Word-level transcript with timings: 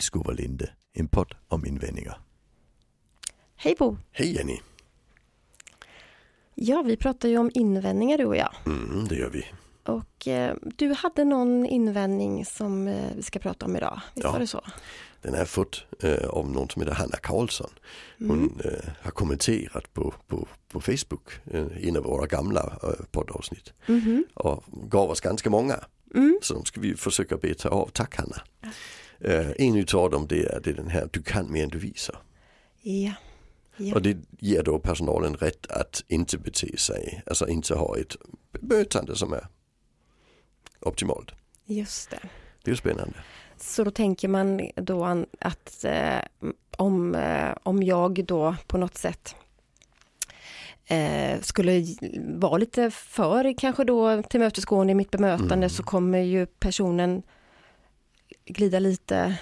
Illskov 0.00 0.26
och 0.26 0.34
Linde, 0.34 0.70
en 0.92 1.08
podd 1.08 1.34
om 1.48 1.66
invändningar. 1.66 2.20
Hej 3.56 3.74
Bo! 3.78 3.96
Hej 4.12 4.34
Jenny! 4.36 4.60
Ja, 6.54 6.82
vi 6.82 6.96
pratar 6.96 7.28
ju 7.28 7.38
om 7.38 7.50
invändningar 7.54 8.18
du 8.18 8.24
och 8.24 8.36
jag. 8.36 8.54
Mm, 8.66 9.08
det 9.08 9.14
gör 9.14 9.30
vi. 9.30 9.46
Och 9.84 10.28
eh, 10.28 10.56
du 10.76 10.92
hade 10.92 11.24
någon 11.24 11.66
invändning 11.66 12.44
som 12.44 12.88
eh, 12.88 13.10
vi 13.16 13.22
ska 13.22 13.38
prata 13.38 13.66
om 13.66 13.76
idag, 13.76 14.00
visst 14.14 14.24
Ja. 14.24 14.32
var 14.32 14.38
det 14.38 14.46
så? 14.46 14.60
Den 15.22 15.32
har 15.32 15.38
jag 15.38 15.48
fått 15.48 15.84
eh, 16.02 16.28
av 16.28 16.50
någon 16.50 16.68
som 16.68 16.82
heter 16.82 16.94
Hanna 16.94 17.16
Karlsson. 17.16 17.70
Hon 18.18 18.60
eh, 18.64 18.90
har 19.02 19.10
kommenterat 19.10 19.92
på, 19.94 20.14
på, 20.26 20.48
på 20.72 20.80
Facebook, 20.80 21.30
eh, 21.50 21.88
en 21.88 21.96
av 21.96 22.02
våra 22.02 22.26
gamla 22.26 22.78
eh, 22.82 23.04
poddavsnitt. 23.10 23.72
Mhm. 23.86 24.24
Och 24.34 24.64
gav 24.90 25.10
oss 25.10 25.20
ganska 25.20 25.50
många. 25.50 25.84
Mm. 26.14 26.38
Så 26.42 26.54
de 26.54 26.64
ska 26.64 26.80
vi 26.80 26.96
försöka 26.96 27.36
beta 27.36 27.68
av. 27.68 27.86
Tack 27.92 28.16
Hanna! 28.16 28.42
Eh, 29.20 29.50
en 29.58 29.76
utav 29.76 30.10
dem 30.10 30.26
det 30.28 30.42
är, 30.42 30.60
det 30.60 30.70
är 30.70 30.74
den 30.74 30.88
här, 30.90 31.08
du 31.12 31.22
kan 31.22 31.52
mer 31.52 31.62
än 31.62 31.68
du 31.68 31.78
visar. 31.78 32.16
Ja. 32.82 33.12
ja. 33.76 33.94
Och 33.94 34.02
det 34.02 34.16
ger 34.38 34.62
då 34.62 34.78
personalen 34.78 35.34
rätt 35.34 35.66
att 35.66 36.04
inte 36.08 36.38
bete 36.38 36.76
sig, 36.76 37.22
alltså 37.26 37.48
inte 37.48 37.74
ha 37.74 37.98
ett 37.98 38.16
bemötande 38.52 39.16
som 39.16 39.32
är 39.32 39.46
optimalt. 40.80 41.30
Just 41.66 42.10
det. 42.10 42.20
Det 42.64 42.70
är 42.70 42.74
spännande. 42.74 43.14
Så 43.56 43.84
då 43.84 43.90
tänker 43.90 44.28
man 44.28 44.60
då 44.74 45.24
att 45.38 45.84
eh, 45.84 46.18
om, 46.76 47.14
eh, 47.14 47.52
om 47.62 47.82
jag 47.82 48.24
då 48.24 48.56
på 48.66 48.78
något 48.78 48.96
sätt 48.96 49.34
eh, 50.86 51.40
skulle 51.40 51.84
vara 52.18 52.58
lite 52.58 52.90
för 52.90 53.58
kanske 53.58 53.84
då 53.84 54.22
tillmötesgående 54.22 54.90
i 54.90 54.94
mitt 54.94 55.10
bemötande 55.10 55.54
Mm. 55.54 55.70
så 55.70 55.82
kommer 55.82 56.18
ju 56.18 56.46
personen 56.46 57.22
glida 58.52 58.78
lite 58.78 59.34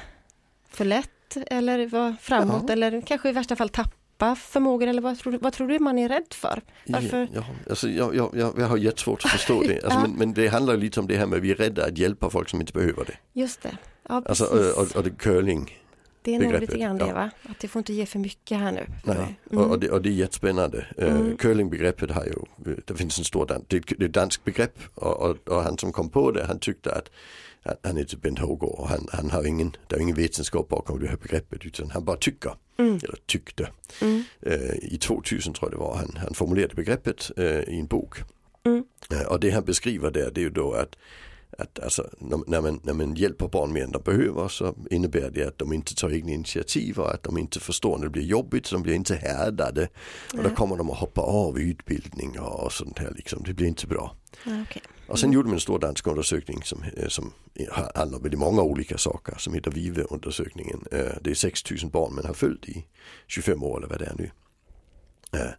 för 0.70 0.84
lätt 0.84 1.36
eller 1.46 1.86
vara 1.86 2.16
framåt 2.20 2.64
Ja. 2.66 2.72
eller 2.72 3.00
kanske 3.00 3.28
i 3.28 3.32
värsta 3.32 3.56
fall 3.56 3.68
tappa 3.68 4.34
förmågan 4.36 4.88
eller 4.88 5.02
vad 5.02 5.18
tror, 5.18 5.32
du- 5.32 5.38
vad 5.38 5.52
tror 5.52 5.68
du 5.68 5.78
man 5.78 5.98
är 5.98 6.08
rädd 6.08 6.26
för? 6.30 6.62
Varför? 6.86 7.28
Ja, 7.34 7.44
alltså, 7.70 7.88
jag, 7.88 8.14
jag, 8.16 8.30
jag, 8.58 8.66
har 8.66 8.76
jättesvårt 8.76 9.24
att 9.24 9.30
förstå 9.30 9.62
det. 9.62 9.74
Alltså, 9.84 9.98
Ja. 9.98 10.02
men, 10.02 10.12
men 10.12 10.32
det 10.34 10.48
handlar 10.48 10.76
lite 10.76 11.00
om 11.00 11.06
det 11.06 11.16
här 11.16 11.26
med 11.26 11.36
att 11.36 11.42
vi 11.42 11.50
är 11.50 11.54
rädda 11.54 11.86
att 11.86 11.98
hjälpa 11.98 12.30
folk 12.30 12.48
som 12.48 12.60
inte 12.60 12.72
behöver 12.72 13.04
det. 13.04 13.14
Just 13.40 13.62
det. 13.62 13.76
Ja, 14.08 14.22
Alltså, 14.26 14.44
och, 14.80 14.96
och 14.96 15.04
det 15.04 15.10
curling. 15.10 15.78
det 16.22 16.34
är 16.34 16.38
nog 16.38 16.60
lite 16.60 16.78
grann 16.78 16.98
det 16.98 17.12
va? 17.12 17.30
Att 17.48 17.58
det 17.60 17.68
får 17.68 17.80
inte 17.80 17.92
ge 17.92 18.06
för 18.06 18.18
mycket 18.18 18.58
här 18.58 18.72
nu. 18.72 18.86
Nej, 19.04 19.16
Mm. 19.50 19.64
och, 19.64 19.70
och, 19.70 19.78
det, 19.80 19.90
och 19.90 20.02
det 20.02 20.08
är 20.08 20.12
jättespännande. 20.12 20.86
Mm. 20.98 21.26
Uh, 21.26 21.36
curlingbegreppet 21.36 22.10
har 22.10 22.24
ju, 22.24 22.34
det 22.86 22.94
finns 22.94 23.18
en 23.18 23.24
stor, 23.24 23.46
dan- 23.46 23.64
det, 23.68 23.76
är 23.76 23.80
ett- 23.80 23.98
det 23.98 24.04
är 24.04 24.08
ett 24.08 24.14
danskt 24.14 24.44
begrepp 24.44 24.78
och, 24.94 25.16
och, 25.30 25.48
och 25.48 25.62
han 25.62 25.78
som 25.78 25.92
kom 25.92 26.10
på 26.10 26.30
det 26.30 26.44
han 26.46 26.58
tyckte 26.58 26.92
att 26.94 27.10
han, 27.82 27.96
heter 27.96 28.16
Bent 28.16 28.38
Hågård 28.38 28.78
och 28.78 28.88
han, 28.88 29.08
han 29.12 29.30
har 29.30 29.44
ingen, 29.46 29.76
det 29.86 29.96
är 29.96 30.00
ingen 30.00 30.16
vetenskap 30.16 30.68
bakom 30.68 31.00
det 31.00 31.08
här 31.08 31.16
begreppet 31.16 31.64
utan 31.66 31.90
han 31.90 32.04
bara 32.04 32.16
tycker, 32.16 32.52
Mm. 32.78 32.94
eller 32.94 33.18
tyckte. 33.26 33.68
Mm. 34.00 34.22
Eh, 34.42 34.74
I 34.82 34.98
2000 34.98 35.54
tror 35.54 35.70
jag 35.70 35.78
det 35.80 35.84
var 35.84 35.96
han, 35.96 36.18
han 36.24 36.34
formulerade 36.34 36.74
begreppet 36.74 37.30
eh, 37.36 37.44
i 37.44 37.78
en 37.80 37.86
bok. 37.86 38.18
Mm. 38.66 38.84
Eh, 39.10 39.22
och 39.22 39.40
det 39.40 39.50
han 39.50 39.64
beskriver 39.64 40.10
där 40.10 40.30
det 40.30 40.40
är 40.40 40.42
ju 40.42 40.50
då 40.50 40.72
att, 40.72 40.96
att 41.58 41.78
alltså, 41.78 42.10
när, 42.46 42.60
man, 42.60 42.80
när 42.82 42.92
man 42.92 43.14
hjälper 43.14 43.48
barn 43.48 43.72
mer 43.72 43.84
än 43.84 43.92
de 43.92 44.02
behöver 44.02 44.48
så 44.48 44.74
innebär 44.90 45.30
det 45.30 45.44
att 45.44 45.58
de 45.58 45.72
inte 45.72 45.94
tar 45.94 46.12
egna 46.12 46.30
initiativ 46.32 46.98
och 46.98 47.14
att 47.14 47.22
de 47.22 47.38
inte 47.38 47.60
förstår 47.60 47.96
när 47.98 48.04
det 48.04 48.10
blir 48.10 48.22
jobbigt 48.24 48.66
så 48.66 48.74
de 48.74 48.82
blir 48.82 48.94
inte 48.94 49.14
härdade. 49.14 49.88
Och 50.36 50.42
då 50.42 50.50
kommer 50.50 50.76
de 50.76 50.90
att 50.90 50.98
hoppa 50.98 51.20
av 51.20 51.58
utbildning 51.58 52.40
och 52.40 52.72
sånt 52.72 52.98
här 52.98 53.12
liksom. 53.16 53.42
Det 53.42 53.54
blir 53.54 53.66
inte 53.66 53.86
bra. 53.86 54.16
Okej. 54.46 54.82
Och 55.08 55.18
sen 55.18 55.32
gjorde 55.32 55.48
man 55.48 55.54
en 55.54 55.60
stor 55.60 55.78
dansk 55.78 56.06
undersökning 56.06 56.62
som, 56.62 56.82
eh, 56.96 57.08
som 57.08 57.32
handlar 57.94 58.16
om 58.18 58.22
väldigt 58.22 58.40
många 58.40 58.62
olika 58.62 58.98
saker 58.98 59.34
som 59.38 59.54
heter 59.54 59.70
Vive-undersökningen. 59.70 60.84
Eh, 60.92 61.06
Det 61.22 61.30
är 61.30 61.34
6000 61.34 61.90
barn 61.90 62.14
man 62.14 62.26
har 62.26 62.34
följt 62.34 62.68
i 62.68 62.86
25 63.26 63.62
år 63.62 63.78
eller 63.78 63.88
vad 63.88 63.98
det 63.98 64.04
är 64.06 64.14
nu. 64.18 64.30
Eh, 65.40 65.50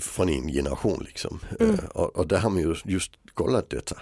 Från 0.00 0.28
en 0.28 0.48
generation 0.48 1.02
liksom. 1.04 1.40
Mm. 1.60 1.76
Och, 1.94 2.16
och 2.16 2.26
där 2.28 2.38
har 2.38 2.50
man 2.50 2.62
ju 2.62 2.74
just 2.84 3.12
kollat 3.34 3.70
detta. 3.70 3.96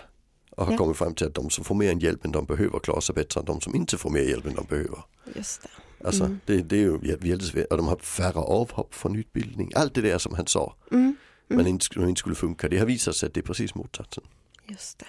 Och 0.51 0.65
har 0.67 0.73
Ja. 0.73 0.79
kommit 0.79 0.97
fram 0.97 1.15
till 1.15 1.27
att 1.27 1.35
de 1.35 1.51
som 1.51 1.65
får 1.65 1.75
mer 1.75 2.03
hjälp 2.05 2.25
än 2.25 2.33
de 2.33 2.45
behöver 2.47 2.79
klarar 2.79 3.01
sig 3.01 3.15
bättre 3.15 3.41
än 3.41 3.45
de 3.47 3.61
som 3.61 3.75
inte 3.75 3.99
får 3.99 4.11
mer 4.11 4.21
hjälp 4.23 4.47
än 4.47 4.55
de 4.55 4.65
behöver. 4.69 4.99
Just 5.37 5.63
det. 5.63 5.69
Alltså 6.07 6.25
Mm. 6.25 6.41
det, 6.47 6.57
det 6.63 6.77
är 6.77 6.81
ju 6.81 6.99
jä- 6.99 7.27
jättesvårt. 7.27 7.65
Och 7.71 7.77
de 7.77 7.87
har 7.87 7.97
färre 7.97 8.39
avhopp 8.39 8.95
från 8.95 9.17
utbildning. 9.17 9.73
Allt 9.75 9.95
det 9.95 10.01
där 10.01 10.19
som 10.19 10.35
han 10.35 10.47
sa. 10.47 10.75
Mm. 10.93 11.17
Men 11.49 11.67
inte, 11.67 12.01
inte 12.01 12.19
skulle 12.19 12.35
funka. 12.35 12.69
Det 12.69 12.79
har 12.79 12.87
visat 12.87 13.17
sig 13.17 13.27
att 13.27 13.35
det 13.35 13.41
är 13.41 13.43
precis 13.43 13.75
motsatsen. 13.75 14.25
Just 14.69 14.99
det. 14.99 15.07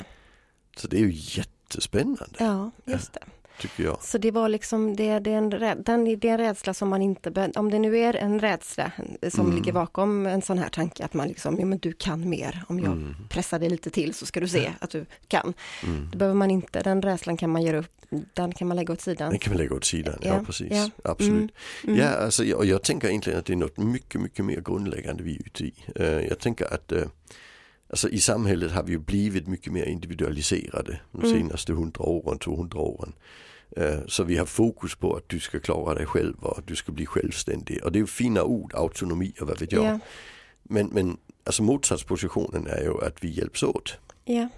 Så 0.78 0.88
det 0.88 0.98
är 0.98 1.02
ju 1.02 1.12
jättespännande 1.14 2.36
Ja, 2.40 2.72
just 2.86 3.14
det. 3.14 3.20
tycker 3.62 3.84
jag. 3.84 4.04
Så 4.04 4.18
det 4.18 4.32
var 4.32 4.50
liksom, 4.50 4.96
det, 4.96 5.20
det, 5.20 5.32
är 5.34 5.38
en, 5.38 5.50
den, 5.84 6.04
det 6.20 6.26
är 6.30 6.32
en 6.32 6.38
rädsla 6.38 6.74
som 6.74 6.90
man 6.90 7.02
inte, 7.02 7.52
om 7.56 7.72
det 7.72 7.80
nu 7.80 7.98
är 7.98 8.14
en 8.16 8.40
rädsla 8.40 8.92
som 9.30 9.46
Mm. 9.46 9.56
ligger 9.56 9.72
bakom 9.74 10.26
en 10.26 10.42
sån 10.42 10.58
här 10.58 10.70
tanke 10.70 11.06
att 11.06 11.14
man 11.14 11.28
liksom, 11.28 11.60
ja 11.60 11.66
men 11.66 11.78
du 11.78 11.94
kan 11.94 12.30
mer, 12.30 12.64
om 12.68 12.80
jag 12.80 12.92
Mm. 12.92 13.16
pressar 13.30 13.60
dig 13.60 13.70
lite 13.70 13.90
till 13.90 14.14
så 14.14 14.26
ska 14.26 14.40
du 14.40 14.48
se 14.48 14.72
att 14.80 14.90
du 14.90 15.06
kan. 15.28 15.54
Mm. 15.84 16.08
Det 16.12 16.18
behöver 16.18 16.36
man 16.36 16.52
inte, 16.52 16.82
den 16.84 17.02
rädslan 17.02 17.38
kan 17.38 17.50
man 17.50 17.62
göra 17.64 17.78
upp, 17.78 18.02
den 18.34 18.52
kan 18.52 18.68
man 18.68 18.78
lägga 18.78 18.94
åt 18.94 19.02
sidan. 19.02 19.30
Den 19.30 19.40
kan 19.40 19.54
man 19.54 19.58
lägga 19.58 19.76
åt 19.76 19.86
sidan, 19.86 20.20
ja, 20.22 20.28
Ja, 20.28 20.44
precis. 20.46 20.72
ja. 20.72 20.90
Absolut. 21.04 21.52
Mm, 21.84 21.96
mm. 21.96 21.98
Ja, 22.00 22.10
alltså, 22.10 22.44
jag, 22.44 22.66
jag 22.66 22.84
tänker 22.84 23.08
egentligen 23.08 23.40
att 23.40 23.46
det 23.46 23.54
är 23.54 23.58
något 23.58 23.78
mycket, 23.78 24.22
mycket 24.22 24.46
mer 24.46 24.62
grundläggande 24.62 25.24
vi 25.24 25.36
är 25.36 25.40
ute 25.46 25.64
i. 25.64 25.74
Eh, 25.96 26.06
jag 26.06 26.40
tänker 26.40 26.74
att 26.74 26.92
eh, 26.92 27.04
alltså, 27.90 28.10
i 28.10 28.20
samhället 28.20 28.72
har 28.72 28.84
vi 28.84 28.92
ju 28.92 28.98
blivit 29.00 29.48
mycket 29.48 29.74
mer 29.74 29.86
individualiserade 29.86 31.00
de 31.12 31.22
Mm. 31.24 31.40
senaste 31.40 31.72
100 31.72 32.02
åren, 32.04 32.40
200 32.40 32.80
åren. 32.80 33.14
Eh, 33.78 34.00
så 34.08 34.24
vi 34.24 34.38
har 34.38 34.46
fokus 34.46 34.96
på 34.96 35.16
att 35.16 35.30
du 35.30 35.40
ska 35.40 35.60
klara 35.60 35.94
dig 35.96 36.06
själv 36.06 36.36
och 36.40 36.62
du 36.66 36.76
ska 36.76 36.92
bli 36.92 37.06
självständig. 37.06 37.84
Och 37.84 37.92
det 37.92 37.98
är 37.98 38.02
ju 38.02 38.08
fina 38.08 38.44
ord, 38.44 38.72
autonomi 38.76 39.34
och 39.42 39.48
vad 39.48 39.60
vet 39.60 39.72
jag. 39.72 39.86
Ja, 39.86 40.00
Men, 40.64 40.88
men 40.88 41.18
alltså 41.44 41.64
motsatspositionen 41.64 42.68
är 42.68 42.82
ju 42.84 43.06
att 43.06 43.24
vi 43.24 43.30
hjälps 43.30 43.64
åt. 43.64 43.94
ja, 44.26 44.50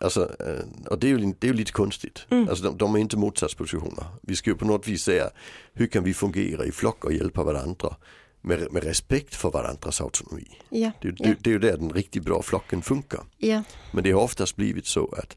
Alltså, 0.00 0.36
eh, 0.40 0.88
och 0.90 0.98
det 0.98 1.06
är 1.06 1.18
ju, 1.18 1.34
det 1.38 1.46
är 1.46 1.48
ju 1.48 1.56
lite 1.56 1.72
konstigt. 1.72 2.26
Mm. 2.30 2.48
Alltså, 2.48 2.64
de, 2.64 2.76
de 2.78 2.94
är 2.94 2.98
inte 2.98 3.16
motsatspositioner. 3.16 4.04
Vi 4.22 4.36
ska 4.36 4.50
ju 4.50 4.56
på 4.56 4.64
något 4.64 4.88
vis 4.88 5.02
säga 5.02 5.30
hur 5.72 5.86
kan 5.86 6.04
vi 6.04 6.14
fungera 6.14 6.64
i 6.64 6.72
flock 6.72 7.04
och 7.04 7.12
hjälpa 7.12 7.42
varandra 7.44 7.96
med, 8.40 8.72
med 8.72 8.84
respekt 8.84 9.34
för 9.34 9.50
varandras 9.50 10.00
autonomi. 10.00 10.48
ja, 10.68 10.90
Det, 11.02 11.08
ja, 11.08 11.14
det, 11.18 11.36
det 11.40 11.50
är 11.50 11.52
ju 11.52 11.58
där 11.58 11.76
den 11.76 11.90
riktigt 11.92 12.22
bra 12.24 12.42
flocken 12.42 12.82
funkar. 12.82 13.20
ja, 13.36 13.62
Men 13.92 14.04
det 14.04 14.10
har 14.12 14.22
oftast 14.22 14.56
blivit 14.56 14.86
så 14.86 15.14
att, 15.18 15.36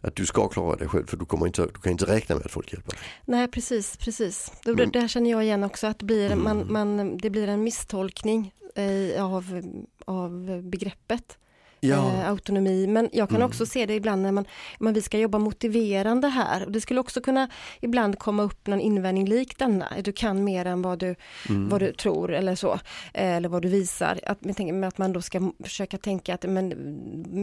att 0.00 0.16
du 0.16 0.26
ska 0.26 0.48
klara 0.48 0.76
dig 0.76 0.88
själv 0.88 1.06
för 1.06 1.16
du, 1.16 1.24
kommer 1.24 1.46
inte, 1.46 1.62
du 1.62 1.80
kan 1.80 1.92
inte 1.92 2.04
räkna 2.06 2.34
med 2.36 2.44
att 2.46 2.52
folk 2.52 2.72
hjälper 2.72 2.90
dig. 2.90 3.00
nej 3.24 3.48
precis, 3.48 3.96
precis. 3.96 4.52
Det, 4.64 4.72
Men- 4.74 4.90
där 4.90 5.08
känner 5.08 5.30
jag 5.30 5.44
igen 5.44 5.64
också 5.64 5.86
att 5.86 5.98
det 5.98 6.04
blir, 6.04 6.32
Mm. 6.32 6.44
man, 6.44 6.72
man, 6.72 7.16
det 7.18 7.30
blir 7.30 7.48
en 7.48 7.62
misstolkning 7.64 8.52
eh, 8.74 9.24
av, 9.24 9.62
av 10.04 10.60
begreppet. 10.62 11.38
Eh, 11.82 12.28
autonomi. 12.30 12.86
Men 12.86 13.08
jag 13.12 13.28
kan 13.28 13.36
Mm. 13.36 13.48
också 13.48 13.66
se 13.66 13.86
det 13.86 13.94
ibland 13.94 14.22
när 14.22 14.32
man, 14.32 14.44
men 14.78 14.94
vi 14.94 15.02
ska 15.02 15.18
jobba 15.18 15.38
motiverande 15.38 16.28
här. 16.28 16.64
Och 16.66 16.72
det 16.72 16.80
skulle 16.80 17.00
också 17.00 17.20
kunna 17.20 17.48
ibland 17.80 18.18
komma 18.18 18.42
upp 18.42 18.66
någon 18.66 18.80
invändning 18.80 19.26
lik 19.28 19.58
denna. 19.58 19.88
Du 20.04 20.12
kan 20.12 20.44
mer 20.44 20.64
än 20.64 20.82
vad 20.82 20.98
du, 20.98 21.14
Mm. 21.48 21.68
vad 21.68 21.80
du 21.80 21.92
tror 21.92 22.32
eller 22.32 22.54
så. 22.54 22.72
eh, 23.14 23.32
Eller 23.36 23.48
vad 23.48 23.62
du 23.62 23.68
visar. 23.68 24.20
Att, 24.26 24.44
med 24.58 24.88
att 24.88 24.98
man 24.98 25.12
då 25.12 25.22
ska 25.22 25.52
försöka 25.64 25.98
tänka 25.98 26.34
att 26.34 26.42
men, 26.50 26.72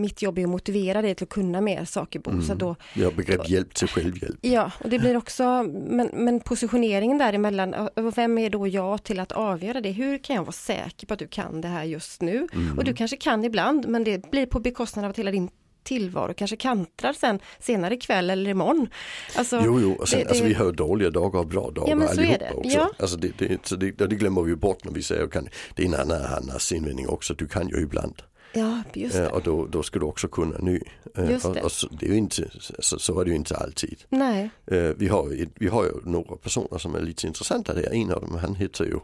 mitt 0.02 0.22
jobb 0.22 0.38
är 0.40 0.44
att 0.44 0.50
motivera 0.50 1.02
dig 1.02 1.16
till 1.16 1.24
att 1.24 1.30
kunna 1.30 1.62
mer 1.62 1.86
saker 1.86 2.20
Bo. 2.20 2.32
Så 2.42 2.46
Mm. 2.52 2.58
då, 2.58 2.76
Ja, 2.94 3.12
begrepp 3.18 3.50
hjälp 3.50 3.74
till 3.74 3.88
självhjälp. 3.88 4.38
ja, 4.42 4.72
och 4.84 4.90
det 4.90 5.00
blir 5.00 5.18
också, 5.18 5.64
men, 5.74 6.10
men 6.14 6.40
positioneringen 6.40 7.18
däremellan, 7.18 7.90
vem 8.16 8.38
är 8.38 8.50
då 8.50 8.68
jag 8.68 9.04
till 9.04 9.20
att 9.20 9.32
avgöra 9.32 9.82
det? 9.82 9.92
Hur 9.92 10.18
kan 10.18 10.36
jag 10.36 10.44
vara 10.44 10.52
säker 10.52 11.08
på 11.08 11.14
att 11.14 11.20
du 11.20 11.28
kan 11.28 11.62
det 11.62 11.68
här 11.68 11.84
just 11.84 12.22
nu? 12.22 12.48
Mm. 12.54 12.78
Och 12.78 12.84
du 12.84 12.94
kanske 12.94 13.18
kan 13.18 13.46
ibland, 13.46 13.88
men 13.88 14.04
det 14.04 14.29
blir 14.32 14.46
på 14.46 14.60
bekostnad 14.60 15.06
av 15.06 15.12
att 15.12 15.20
hela 15.20 15.32
din 15.32 15.50
tillvaro 15.84 16.34
kanske 16.34 16.56
kantrar 16.56 17.14
sen 17.14 17.40
senare 17.60 17.94
ikväll 17.94 18.30
eller 18.30 18.52
imorgon. 18.52 18.90
Alltså, 19.36 19.62
Jo, 19.66 19.80
jo, 19.82 20.06
sen, 20.06 20.20
det- 20.20 20.24
det- 20.26 20.30
alltså, 20.30 20.44
vi 20.44 20.54
har 20.54 20.72
dåliga 20.72 21.10
dagar 21.10 21.40
och 21.40 21.48
bra 21.48 21.72
dagar 21.72 21.90
Ja, 21.90 21.96
men 21.96 22.08
så 22.08 22.14
är 22.14 22.18
allihopa 22.26 22.46
det. 22.46 22.54
också. 22.54 22.78
Ja. 22.78 22.92
Alltså, 23.00 23.18
det, 23.18 23.32
det, 23.38 23.66
så 23.68 23.76
det, 23.76 23.92
det 23.92 24.16
glömmer 24.16 24.42
vi 24.42 24.56
bort 24.56 24.84
när 24.86 24.92
vi 24.92 25.04
säger 25.04 25.28
kan, 25.28 25.48
det 25.76 25.84
är 25.84 25.88
en 25.88 25.94
annan 25.96 26.22
Hannas 26.22 26.72
invändning 26.72 27.08
också, 27.08 27.34
du 27.34 27.48
kan 27.48 27.70
ju 27.70 27.82
ibland. 27.82 28.22
ja, 28.54 28.84
just 28.94 29.16
Eh, 29.16 29.22
det. 29.22 29.30
och 29.30 29.42
då, 29.44 29.66
då 29.66 29.84
ska 29.84 30.00
du 30.00 30.06
också 30.06 30.28
kunna 30.28 30.58
nu. 30.60 30.82
Eh, 31.18 31.32
Just 31.32 31.46
och, 31.46 31.54
det. 31.56 31.62
och 31.62 31.72
så, 31.72 31.88
det 31.88 32.06
är 32.06 32.10
ju 32.10 32.18
inte, 32.18 32.50
så, 32.80 33.00
så 33.00 33.20
är 33.22 33.26
det 33.26 33.30
ju 33.32 33.36
inte 33.38 33.56
alltid. 33.58 34.04
Nej, 34.10 34.50
Eh, 34.68 34.78
vi, 34.98 35.08
har, 35.08 35.30
ju- 35.32 35.50
vi 35.56 35.68
har 35.68 35.84
ju 35.86 35.92
några 36.04 36.36
personer 36.36 36.78
som 36.78 36.96
är 36.96 37.02
lite 37.02 37.28
intressanta 37.28 37.74
där. 37.74 37.94
En 37.94 38.12
av 38.12 38.22
dem 38.22 38.36
han 38.42 38.56
heter 38.56 38.86
ju 38.86 39.00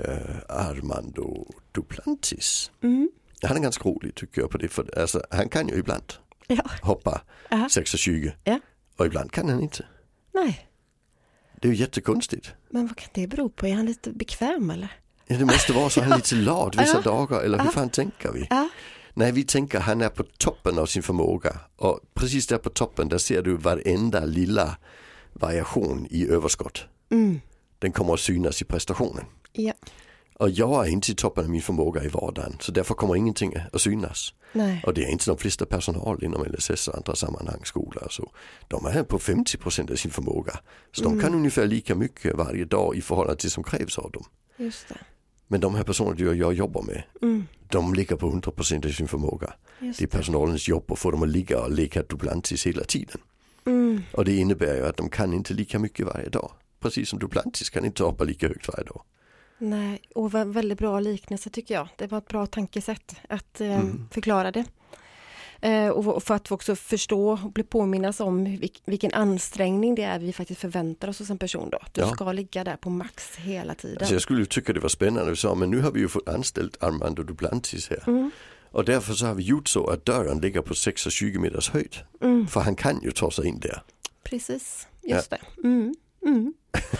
eh, 0.00 0.36
Armando 0.48 1.46
Duplantis. 1.72 2.70
mm. 2.82 3.10
Han 3.42 3.56
är 3.56 3.60
ganska 3.60 3.88
rolig 3.88 4.14
tycker 4.14 4.40
jag 4.40 4.50
på 4.50 4.58
det. 4.58 4.68
För, 4.68 4.98
alltså, 5.00 5.22
han 5.30 5.48
kan 5.48 5.68
ju 5.68 5.74
ibland 5.74 6.12
ja, 6.46 6.62
hoppa 6.82 7.20
Aha. 7.50 7.66
6,20 7.66 8.32
Ja. 8.44 8.60
och 8.96 9.06
ibland 9.06 9.32
kan 9.32 9.48
han 9.48 9.60
inte. 9.60 9.86
nej. 10.34 10.66
Det 11.60 11.68
är 11.68 11.72
ju 11.72 11.78
jättekonstigt. 11.78 12.52
Men 12.70 12.86
vad 12.86 12.96
kan 12.96 13.08
det 13.14 13.26
bero 13.26 13.48
på? 13.48 13.66
Är 13.66 13.74
han 13.74 13.86
lite 13.86 14.10
bekväm 14.10 14.70
eller? 14.70 14.92
Ja, 15.26 15.36
det 15.36 15.44
måste 15.44 15.72
vara 15.72 15.90
så 15.90 16.00
han 16.00 16.12
är 16.12 16.16
lite 16.16 16.34
lat 16.34 16.74
vissa 16.74 16.96
Ja. 16.96 17.00
dagar 17.00 17.40
eller 17.40 17.58
hur 17.58 17.64
Ja. 17.64 17.70
fan 17.72 17.90
tänker 17.90 18.32
vi? 18.32 18.46
Ja, 18.50 18.68
Nej 19.14 19.32
vi 19.32 19.44
tänker 19.44 19.80
han 19.80 20.00
är 20.00 20.08
på 20.08 20.22
toppen 20.38 20.78
av 20.78 20.86
sin 20.86 21.02
förmåga 21.02 21.60
och 21.76 22.00
precis 22.14 22.46
där 22.46 22.58
på 22.58 22.70
toppen 22.70 23.08
där 23.08 23.18
ser 23.18 23.42
du 23.42 23.56
varenda 23.56 24.24
lilla 24.24 24.76
variation 25.32 26.06
i 26.10 26.28
överskott. 26.28 26.84
Mm. 27.10 27.40
Den 27.78 27.92
kommer 27.92 28.14
att 28.14 28.20
synas 28.20 28.62
i 28.62 28.64
prestationen. 28.64 29.24
Ja. 29.52 29.72
Och 30.40 30.50
jag 30.50 30.86
är 30.86 30.90
inte 30.90 31.12
i 31.12 31.14
toppen 31.14 31.44
av 31.44 31.50
min 31.50 31.62
förmåga 31.62 32.04
i 32.04 32.08
vardagen 32.08 32.56
så 32.60 32.72
därför 32.72 32.94
kommer 32.94 33.16
ingenting 33.16 33.54
att 33.72 33.80
synas. 33.80 34.34
Nej. 34.52 34.82
Och 34.86 34.94
det 34.94 35.04
är 35.04 35.08
inte 35.08 35.30
de 35.30 35.38
flesta 35.38 35.66
personal 35.66 36.24
inom 36.24 36.44
LSS 36.44 36.88
och 36.88 36.96
andra 36.96 37.14
sammanhang, 37.14 37.60
skola 37.64 38.00
och 38.00 38.12
så. 38.12 38.30
De 38.68 38.86
är 38.86 39.02
på 39.02 39.18
50% 39.18 39.92
av 39.92 39.96
sin 39.96 40.10
förmåga. 40.10 40.60
Så 40.92 41.04
de 41.04 41.20
kan 41.20 41.34
ungefär 41.34 41.66
lika 41.66 41.94
mycket 41.94 42.36
varje 42.36 42.64
dag 42.64 42.96
i 42.96 43.00
förhållande 43.00 43.40
till 43.40 43.50
som 43.50 43.64
krävs 43.64 43.98
av 43.98 44.10
dem. 44.10 44.24
Just 44.56 44.88
det. 44.88 44.96
Men 45.48 45.60
de 45.60 45.74
här 45.74 45.82
personerna 45.84 46.34
jag 46.34 46.54
jobbar 46.54 46.82
med, 46.82 47.02
Mm. 47.22 47.46
de 47.68 47.94
ligger 47.94 48.16
på 48.16 48.26
100% 48.30 48.86
av 48.86 48.90
sin 48.90 49.08
förmåga. 49.08 49.52
Just 49.80 49.98
Det 49.98 50.04
är 50.04 50.18
personalens 50.18 50.68
jobb 50.68 50.92
att 50.92 50.98
få 50.98 51.10
dem 51.10 51.22
att 51.22 51.28
ligga 51.28 51.60
och 51.60 51.70
leka 51.70 52.02
Duplantis 52.02 52.66
hela 52.66 52.84
tiden. 52.84 53.20
Mm. 53.66 54.02
Och 54.12 54.24
det 54.24 54.36
innebär 54.36 54.74
ju 54.74 54.86
att 54.86 54.96
de 54.96 55.08
kan 55.08 55.32
inte 55.32 55.54
lika 55.54 55.78
mycket 55.78 56.06
varje 56.06 56.28
dag. 56.28 56.52
Precis 56.80 57.08
som 57.08 57.18
Duplantis 57.18 57.70
kan 57.70 57.84
inte 57.84 58.04
hoppa 58.04 58.24
lika 58.24 58.48
högt 58.48 58.68
varje 58.68 58.84
dag. 58.84 59.02
Nej, 59.60 60.00
och 60.14 60.30
vä- 60.32 60.52
väldigt 60.52 60.78
bra 60.78 61.00
liknelse 61.00 61.50
tycker 61.50 61.74
jag. 61.74 61.88
Det 61.96 62.06
var 62.06 62.18
ett 62.18 62.28
bra 62.28 62.46
tankesätt 62.46 63.16
att 63.28 63.60
eh, 63.60 63.74
Mm. 63.80 64.08
förklara 64.12 64.50
det. 64.52 64.64
Eh, 65.62 65.88
och 65.88 66.22
för 66.22 66.34
att 66.34 66.52
också 66.52 66.76
förstå 66.76 67.30
och 67.30 67.52
bli 67.52 67.62
påminnas 67.62 68.20
om 68.20 68.44
vilk, 68.44 68.82
vilken 68.84 69.12
ansträngning 69.14 69.94
det 69.94 70.02
är 70.02 70.18
vi 70.18 70.32
faktiskt 70.32 70.60
förväntar 70.60 71.08
oss 71.08 71.18
hos 71.18 71.30
en 71.30 71.38
person 71.38 71.70
då. 71.70 71.78
Du 71.92 72.00
Ja. 72.00 72.10
ska 72.12 72.32
ligga 72.32 72.64
där 72.64 72.76
på 72.76 72.90
max 72.90 73.36
hela 73.36 73.74
tiden. 73.74 73.98
Alltså 74.00 74.14
jag 74.14 74.22
skulle 74.22 74.46
tycka 74.46 74.72
det 74.72 74.80
var 74.80 74.88
spännande, 74.88 75.36
så, 75.36 75.54
men 75.54 75.70
nu 75.70 75.80
har 75.80 75.90
vi 75.90 76.00
ju 76.00 76.08
fått 76.08 76.28
anställt 76.28 76.82
Armando 76.82 77.22
Duplantis 77.22 77.90
här. 77.90 78.04
Mm. 78.06 78.30
Och 78.70 78.84
därför 78.84 79.12
så 79.12 79.26
har 79.26 79.34
vi 79.34 79.42
gjort 79.42 79.68
så 79.68 79.86
att 79.86 80.04
dörren 80.04 80.38
ligger 80.40 80.60
på 80.62 80.74
6,20 80.74 81.38
meters 81.38 81.70
höjd. 81.70 81.96
Mm. 82.20 82.46
För 82.46 82.60
han 82.60 82.76
kan 82.76 83.00
ju 83.02 83.10
ta 83.10 83.30
sig 83.30 83.46
in 83.46 83.60
där. 83.60 83.82
Precis, 84.22 84.86
just 85.02 85.30
det. 85.30 85.38
Mm. 86.26 86.52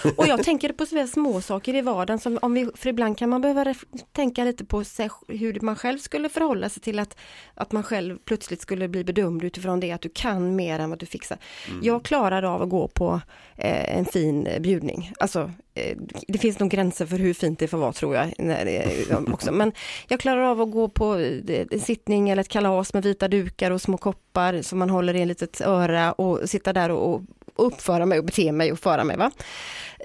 Mm. 0.04 0.14
Och 0.16 0.26
jag 0.26 0.42
tänker 0.42 0.72
på 0.72 0.86
sådana 0.86 1.06
små 1.06 1.40
saker 1.40 1.74
i 1.74 1.80
vardagen, 1.80 2.18
som 2.18 2.38
om 2.42 2.54
vi, 2.54 2.68
för 2.74 2.88
ibland 2.88 3.18
kan 3.18 3.28
man 3.30 3.40
behöva 3.40 3.74
tänka 4.12 4.44
lite 4.44 4.64
på 4.64 4.84
sig, 4.84 5.10
hur 5.28 5.60
man 5.60 5.76
själv 5.76 5.98
skulle 5.98 6.28
förhålla 6.28 6.68
sig 6.68 6.82
till 6.82 6.98
att, 6.98 7.16
att 7.54 7.72
man 7.72 7.82
själv 7.82 8.18
plötsligt 8.24 8.60
skulle 8.60 8.88
bli 8.88 9.04
bedömd 9.04 9.44
utifrån 9.44 9.80
det 9.80 9.92
att 9.92 10.00
du 10.00 10.08
kan 10.08 10.56
mer 10.56 10.78
än 10.78 10.90
vad 10.90 10.98
du 10.98 11.06
fixar. 11.06 11.38
Jag 11.82 12.04
klarar 12.04 12.42
av 12.42 12.62
att 12.62 12.68
gå 12.68 12.88
på 12.88 13.20
eh, 13.56 13.98
en 13.98 14.04
fin 14.04 14.48
bjudning. 14.60 15.12
Alltså, 15.18 15.50
eh, 15.74 15.96
det 16.28 16.38
finns 16.38 16.58
nog 16.58 16.70
gränser 16.70 17.06
för 17.06 17.18
hur 17.18 17.34
fint 17.34 17.58
det 17.58 17.68
får 17.68 17.78
vara 17.78 17.92
tror 17.92 18.14
jag. 18.14 18.32
När 18.38 19.32
också. 19.32 19.52
Men 19.52 19.72
jag 20.08 20.20
klarar 20.20 20.42
av 20.42 20.60
att 20.60 20.70
gå 20.70 20.88
på 20.88 21.16
eh, 21.16 21.66
en 21.70 21.80
sittning 21.80 22.30
eller 22.30 22.40
ett 22.40 22.48
kalas 22.48 22.94
med 22.94 23.02
vita 23.02 23.28
dukar 23.28 23.70
och 23.70 23.82
små 23.82 23.96
koppar 23.96 24.62
som 24.62 24.78
man 24.78 24.90
håller 24.90 25.16
i 25.16 25.22
en 25.22 25.28
litet 25.28 25.60
öra 25.60 26.12
och 26.12 26.50
sitta 26.50 26.72
där 26.72 26.90
och, 26.90 27.14
och 27.14 27.22
uppföra 27.66 28.06
mig 28.06 28.18
och 28.18 28.24
bete 28.24 28.52
mig 28.52 28.72
och 28.72 28.78
föra 28.78 29.04
mig. 29.04 29.16
Va? 29.16 29.30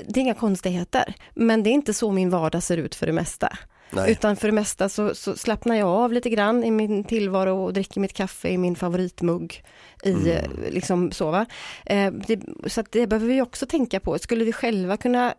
Det 0.08 0.20
är 0.20 0.22
inga 0.22 0.34
konstigheter, 0.34 1.14
men 1.34 1.64
det 1.64 1.70
är 1.70 1.72
inte 1.72 1.94
så 1.94 2.12
min 2.12 2.30
vardag 2.30 2.64
ser 2.64 2.78
ut 2.78 2.96
för 2.96 3.06
det 3.06 3.14
mesta. 3.14 3.58
Nej. 3.90 4.12
Utan 4.12 4.36
för 4.36 4.48
det 4.48 4.52
mesta 4.52 4.90
så, 4.90 5.16
så 5.16 5.36
slappnar 5.36 5.76
jag 5.76 5.88
av 5.88 6.14
lite 6.14 6.30
grann 6.30 6.64
i 6.64 6.72
min 6.72 7.04
tillvaro 7.04 7.66
och 7.66 7.74
dricker 7.74 8.02
mitt 8.02 8.14
kaffe 8.14 8.50
i 8.50 8.58
min 8.58 8.76
favoritmugg. 8.76 9.64
I, 10.04 10.32
eh, 10.32 10.50
liksom 10.70 11.12
så? 11.12 11.46
Eh, 11.86 12.12
det, 12.28 12.40
så 12.68 12.82
att 12.82 12.92
det 12.92 13.08
behöver 13.08 13.28
vi 13.28 13.42
också 13.42 13.66
tänka 13.66 14.00
på. 14.00 14.20
Skulle 14.20 14.46
vi 14.46 14.54
själva 14.54 14.98
kunna 14.98 15.34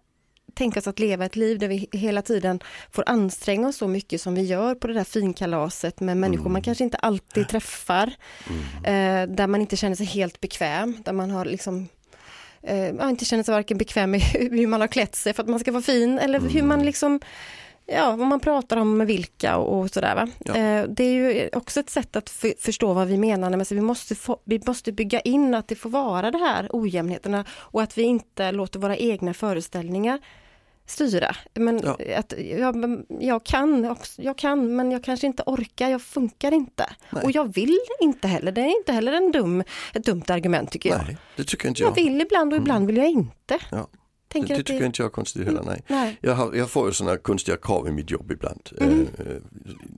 tänka 0.55 0.81
oss 0.81 0.87
att 0.87 0.99
leva 0.99 1.25
ett 1.25 1.37
liv 1.37 1.59
där 1.59 1.69
vi 1.69 1.89
hela 1.93 2.23
tiden 2.23 2.61
får 2.91 3.05
anstränga 3.07 3.69
oss 3.69 3.77
så 3.77 3.89
mycket 3.89 4.21
som 4.21 4.35
vi 4.35 4.43
gör 4.43 4.75
på 4.75 4.87
det 4.87 4.95
där 4.95 5.05
finkalaset 5.05 6.01
med 6.01 6.17
människor 6.17 6.51
man 6.51 6.63
kanske 6.63 6.85
inte 6.85 6.97
alltid 6.97 7.49
träffar. 7.49 8.13
Eh, 8.85 9.23
där 9.29 9.47
man 9.47 9.61
inte 9.61 9.77
känner 9.77 9.97
sig 9.97 10.07
helt 10.07 10.41
bekväm, 10.41 10.97
där 11.05 11.13
man 11.13 11.31
har 11.31 11.45
liksom 11.45 11.89
eh, 12.63 13.09
inte 13.09 13.25
känner 13.25 13.43
sig 13.43 13.55
varken 13.55 13.79
bekväm 13.79 14.11
med 14.11 14.21
hur 14.33 14.67
man 14.67 14.81
har 14.81 14.89
klätt 14.89 15.15
sig 15.15 15.33
för 15.33 15.43
att 15.43 15.49
man 15.49 15.61
ska 15.61 15.73
vara 15.73 15.83
fin 15.83 16.19
eller 16.19 16.41
hur 16.41 16.63
man 16.63 16.83
liksom 16.83 17.21
Ja, 17.89 18.17
vad 18.17 18.27
man 18.27 18.41
pratar 18.41 18.77
om 18.77 18.97
med 18.97 19.07
vilka 19.07 19.57
och, 19.57 19.81
och 19.81 19.91
sådär. 19.91 20.15
Va? 20.15 20.29
Ja. 20.39 20.57
Eh, 20.57 20.85
det 20.89 21.05
är 21.05 21.13
ju 21.13 21.49
också 21.53 21.81
ett 21.81 21.91
sätt 21.91 22.17
att 22.17 22.31
för, 22.31 22.53
förstå 22.59 22.93
vad 22.93 23.07
vi 23.07 23.19
menar. 23.19 23.51
Men 23.51 23.65
vi, 23.71 23.81
måste 23.81 24.15
få, 24.15 24.41
vi 24.45 24.61
måste 24.67 24.93
bygga 24.93 25.21
in 25.21 25.55
att 25.55 25.69
det 25.69 25.75
får 25.75 25.91
vara 25.91 26.31
det 26.31 26.39
här 26.39 26.69
ojämnheterna 26.71 27.45
och 27.51 27.83
att 27.83 27.99
vi 27.99 28.03
inte 28.03 28.53
låter 28.53 28.79
våra 28.79 28.97
egna 28.97 29.35
föreställningar 29.35 30.21
styra. 30.87 31.37
Men 31.55 31.81
Ja. 31.85 31.99
att 32.17 32.35
jag, 32.39 33.05
jag, 33.21 33.45
kan, 33.45 33.97
jag 34.17 34.39
kan, 34.39 34.77
men 34.77 34.91
jag 34.91 35.05
kanske 35.05 35.27
inte 35.27 35.43
orkar, 35.47 35.89
jag 35.89 36.03
funkar 36.03 36.53
inte. 36.55 36.87
Nej. 37.11 37.25
Och 37.25 37.31
jag 37.31 37.55
vill 37.55 37.79
inte 38.01 38.29
heller, 38.29 38.53
det 38.53 38.61
är 38.61 38.79
inte 38.79 38.93
heller 38.93 39.13
en 39.13 39.33
dum, 39.33 39.63
ett 39.95 40.05
dumt 40.05 40.23
argument 40.29 40.71
tycker 40.71 40.89
jag. 40.91 41.01
Nej, 41.07 41.17
det 41.37 41.45
tycker 41.45 41.69
inte 41.69 41.83
Jag 41.83 41.91
jag. 41.91 41.95
vill 42.05 42.21
ibland 42.21 42.53
och 42.53 42.57
ibland 42.59 42.87
vill 42.87 42.97
jag 42.97 43.07
inte. 43.11 43.59
Ja. 43.71 43.89
Det, 44.29 44.41
det 44.41 44.57
tycker 44.57 44.85
inte 44.87 45.03
jag 45.03 45.07
är 45.07 45.13
konstigt 45.13 45.45
heller, 45.45 45.63
nej. 45.63 45.83
Nej. 45.87 46.19
Jag, 46.21 46.35
har, 46.35 46.55
jag 46.55 46.71
får 46.71 46.87
ju 46.87 46.93
sådana 46.93 47.17
konstiga 47.17 47.57
krav 47.57 47.89
i 47.89 47.91
mitt 47.91 48.11
jobb 48.11 48.31
ibland. 48.33 48.71
Mm. 48.81 49.09
Eh, 49.19 49.25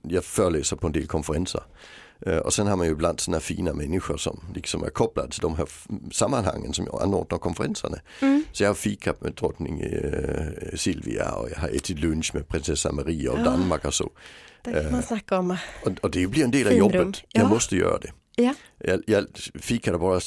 Jag 0.03 0.23
föreläser 0.25 0.75
på 0.75 0.87
en 0.87 0.93
del 0.93 1.07
konferenser. 1.07 1.61
Eh, 2.25 2.37
Och 2.37 2.53
sen 2.53 2.67
har 2.67 2.75
man 2.75 2.85
ju 2.87 2.91
ibland 2.91 3.19
sådana 3.19 3.39
fina 3.39 3.73
människor 3.73 4.17
som 4.17 4.39
liksom 4.55 4.83
är 4.83 4.89
kopplade 4.89 5.31
till 5.31 5.41
de 5.41 5.55
här 5.55 5.67
sammanhangen 6.11 6.73
som 6.73 6.85
jag 6.85 7.01
anordnar 7.01 7.37
konferenserna. 7.37 7.97
Mm. 8.21 8.43
Så 8.51 8.63
jag 8.63 8.69
har 8.69 8.75
fikat 8.75 9.21
med 9.21 9.33
drottning 9.33 9.81
eh, 9.81 10.75
Silvia 10.75 11.31
och 11.31 11.49
jag 11.51 11.55
har 11.57 11.69
ätit 11.69 11.99
lunch 11.99 12.31
med 12.35 12.47
prinsessa 12.47 12.91
Maria 12.91 13.31
av 13.31 13.37
Ja. 13.37 13.43
Danmark 13.43 13.85
och 13.85 13.93
så. 13.93 14.09
Det 14.63 14.71
kan 14.83 14.91
man 14.91 15.03
snacka 15.03 15.39
om. 15.39 15.51
Och, 15.85 15.91
och 16.01 16.11
det 16.11 16.27
blir 16.27 16.43
en 16.43 16.51
del 16.51 16.67
av 16.67 16.71
Finrum. 16.71 16.91
jobbet. 17.01 17.23
Jag 17.29 17.43
Ja. 17.43 17.49
måste 17.49 17.75
göra 17.75 17.97
det. 17.99 18.11
Ja. 18.35 18.53
Jag, 18.77 19.03
jag 19.07 19.25
fikade 19.61 19.97
bara 19.97 20.19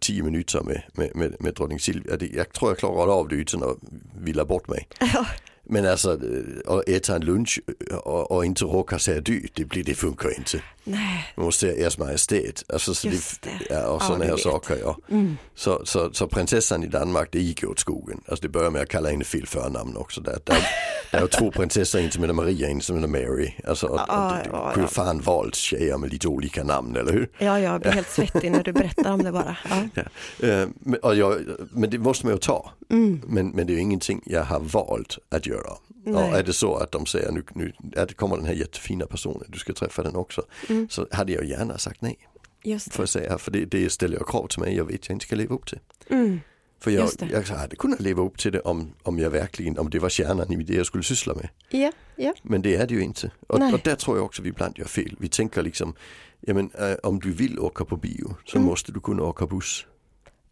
tio 0.00 0.22
minuter 0.22 0.60
med, 0.62 0.82
med, 0.92 1.16
med, 1.16 1.36
med 1.40 1.54
drottning 1.54 1.80
Silvia. 1.80 2.16
Jag 2.32 2.52
tror 2.52 2.70
jag 2.70 2.78
klarade 2.78 3.12
av 3.12 3.28
det 3.28 3.34
utan 3.36 3.62
att 3.62 3.76
vila 4.20 4.44
bort 4.44 4.68
mig. 4.68 4.88
Ja. 5.00 5.26
Men 5.68 5.86
alltså 5.86 6.18
att 6.66 6.88
äta 6.88 7.14
en 7.16 7.24
lunch 7.24 7.60
och, 8.04 8.30
och 8.30 8.44
inte 8.44 8.64
råka 8.64 8.98
säga 8.98 9.20
dyrt, 9.20 9.52
det, 9.54 9.64
blir, 9.64 9.84
det 9.84 9.94
funkar 9.94 10.36
inte. 10.38 10.62
Nej, 10.84 11.32
Man 11.36 11.46
måste 11.46 11.60
säga 11.60 11.86
ers 11.86 11.98
majestät. 11.98 12.64
Alltså, 12.72 12.94
så 12.94 13.08
Just 13.08 13.42
det, 13.42 13.50
det. 13.68 13.74
Ja, 13.74 13.88
och 13.88 14.02
Ja, 14.02 14.06
sådana 14.06 14.24
du 14.24 14.30
här 14.30 14.36
saker. 14.36 14.78
Ja. 14.82 14.96
Mm. 15.10 15.36
Så, 15.54 15.80
så, 15.84 16.12
så 16.12 16.26
prinsessan 16.28 16.84
i 16.84 16.86
Danmark, 16.86 17.28
det 17.32 17.40
gick 17.40 17.64
åt 17.64 17.78
skogen. 17.78 18.20
Alltså 18.28 18.42
det 18.42 18.48
började 18.48 18.70
med 18.70 18.82
att 18.82 18.88
kalla 18.88 19.10
henne 19.10 19.24
fel 19.24 19.46
förnamn 19.46 19.96
också. 19.96 20.20
Där, 20.20 20.38
där, 20.44 20.66
där 21.12 21.22
är 21.22 21.26
två 21.26 21.50
prinsessor, 21.50 21.98
en 22.00 22.10
som 22.10 22.22
heter 22.22 22.34
Maria 22.34 22.66
och 22.66 22.72
en 22.72 22.80
som 22.80 22.96
heter 22.96 23.08
Mary. 23.08 23.52
Alltså, 23.68 23.86
och, 23.86 23.92
och, 23.94 24.00
Ja, 24.08 24.38
det 24.44 24.50
ja, 24.52 24.70
kunde 24.74 24.88
ja. 24.88 24.90
fan 25.04 25.20
valt 25.20 25.54
tjejer 25.54 25.98
med 25.98 26.12
lite 26.12 26.28
olika 26.28 26.64
namn, 26.64 26.96
eller 26.96 27.12
hur? 27.12 27.28
ja, 27.38 27.60
jag 27.60 27.80
blir 27.80 27.90
helt 27.90 28.10
svettig 28.10 28.50
när 28.52 28.62
du 28.62 28.72
berättar 28.72 29.12
om 29.12 29.22
det 29.22 29.32
bara. 29.32 29.56
Ja. 29.70 29.88
Ja. 29.94 30.48
Eh, 30.48 30.68
men, 30.80 31.00
och 31.00 31.14
jag, 31.14 31.40
men 31.72 31.90
det 31.90 31.98
måste 31.98 32.26
man 32.26 32.34
ju 32.34 32.38
ta. 32.38 32.70
Mm. 32.90 33.22
Men, 33.26 33.48
men 33.48 33.66
det 33.66 33.72
är 33.74 33.78
ingenting 33.78 34.22
jag 34.26 34.44
har 34.44 34.60
valt 34.60 35.18
att 35.30 35.46
göra. 35.46 35.57
Nej. 36.04 36.14
Och 36.14 36.38
är 36.38 36.42
det 36.42 36.52
så 36.52 36.74
att 36.76 36.92
de 36.92 37.06
säger 37.06 37.32
nu, 37.32 37.44
nu 37.54 37.72
att 37.96 38.08
det 38.08 38.14
kommer 38.14 38.36
den 38.36 38.46
här 38.46 38.54
jättefina 38.54 39.06
personen, 39.06 39.44
du 39.48 39.58
ska 39.58 39.72
träffa 39.72 40.02
den 40.02 40.16
också. 40.16 40.42
Mm. 40.68 40.88
Så 40.90 41.06
hade 41.10 41.32
jag 41.32 41.44
gärna 41.44 41.78
sagt 41.78 42.02
nej. 42.02 42.18
Just 42.64 42.92
det. 42.92 42.98
jag 43.02 43.08
säga, 43.08 43.38
för 43.38 43.50
det, 43.50 43.64
det 43.64 43.90
ställer 43.92 44.16
jag 44.16 44.28
krav 44.28 44.46
till 44.48 44.60
mig 44.60 44.76
jag 44.76 44.84
vet 44.84 45.08
jag 45.08 45.14
inte 45.14 45.26
ska 45.26 45.36
leva 45.36 45.54
upp 45.54 45.66
till. 45.66 45.78
Mm. 46.10 46.40
För 46.80 46.90
jag, 46.90 47.10
det. 47.18 47.26
jag 47.30 47.42
hade 47.56 47.76
kunnat 47.76 48.00
leva 48.00 48.22
upp 48.22 48.38
till 48.38 48.52
det 48.52 48.60
om, 48.60 48.90
om 49.02 49.18
jag 49.18 49.30
verkligen, 49.30 49.78
om 49.78 49.90
det 49.90 49.98
var 49.98 50.08
kärnan 50.08 50.52
i 50.52 50.56
det 50.62 50.74
jag 50.74 50.86
skulle 50.86 51.04
syssla 51.04 51.34
med. 51.34 51.48
Ja, 51.70 51.92
ja. 52.16 52.34
Men 52.42 52.62
det 52.62 52.76
är 52.76 52.86
det 52.86 52.94
ju 52.94 53.00
inte. 53.02 53.30
Och, 53.46 53.72
och 53.72 53.80
där 53.84 53.94
tror 53.94 54.16
jag 54.16 54.24
också 54.26 54.42
vi 54.42 54.48
ibland 54.48 54.78
gör 54.78 54.84
fel. 54.86 55.16
Vi 55.20 55.28
tänker 55.28 55.62
liksom, 55.62 55.94
ja 56.40 56.54
men 56.54 56.70
äh, 56.78 56.94
om 57.02 57.18
du 57.20 57.32
vill 57.32 57.58
åka 57.58 57.84
på 57.84 57.96
bio 57.96 58.36
så 58.44 58.56
Mm. 58.56 58.66
måste 58.68 58.92
du 58.92 59.00
kunna 59.00 59.22
åka 59.22 59.46
buss. 59.46 59.86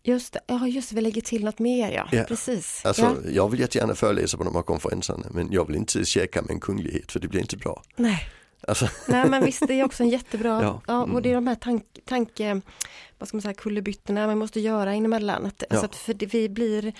Just 0.06 0.32
det. 0.32 0.40
Ja, 0.46 0.66
just. 0.68 0.92
Vi 0.92 1.00
lägger 1.00 1.20
till 1.22 1.44
något 1.44 1.58
mer, 1.58 1.92
ja. 1.92 2.08
Ja. 2.12 2.24
Precis. 2.24 2.82
Alltså 2.84 3.02
ja. 3.02 3.30
jag 3.30 3.48
vill 3.50 3.60
jättegärna 3.60 3.94
föreläsa 3.94 4.36
på 4.36 4.44
de 4.44 4.54
här 4.54 4.62
konferenserna 4.62 5.26
men 5.30 5.52
jag 5.52 5.66
vill 5.66 5.76
inte 5.76 6.04
käka 6.04 6.42
med 6.42 6.50
en 6.50 6.60
kunglighet 6.60 7.12
för 7.12 7.20
det 7.20 7.28
blir 7.28 7.40
inte 7.40 7.56
bra. 7.56 7.82
Nej. 7.96 8.28
Alltså, 8.68 8.88
Nej, 9.08 9.28
men 9.28 9.44
visst, 9.44 9.62
det 9.68 9.74
är 9.80 9.84
också 9.84 10.02
en 10.02 10.08
jättebra, 10.08 10.48
Ja. 10.62 10.82
ja, 10.86 11.02
Mm. 11.02 11.14
och 11.14 11.22
det 11.22 11.30
är 11.30 11.34
de 11.34 11.46
här 11.46 11.54
tank, 11.54 11.84
tanke, 12.04 12.60
vad 13.18 13.28
ska 13.28 13.36
man 13.36 13.42
säga, 13.42 13.54
kullerbyttorna 13.54 14.26
man 14.26 14.38
måste 14.38 14.60
göra 14.60 14.94
inemellan. 14.94 15.46
Att, 15.46 15.62
alltså 15.70 15.84
Ja. 15.86 15.88
att 15.90 15.96
för 15.96 16.26
vi 16.26 16.48
blir, 16.48 16.92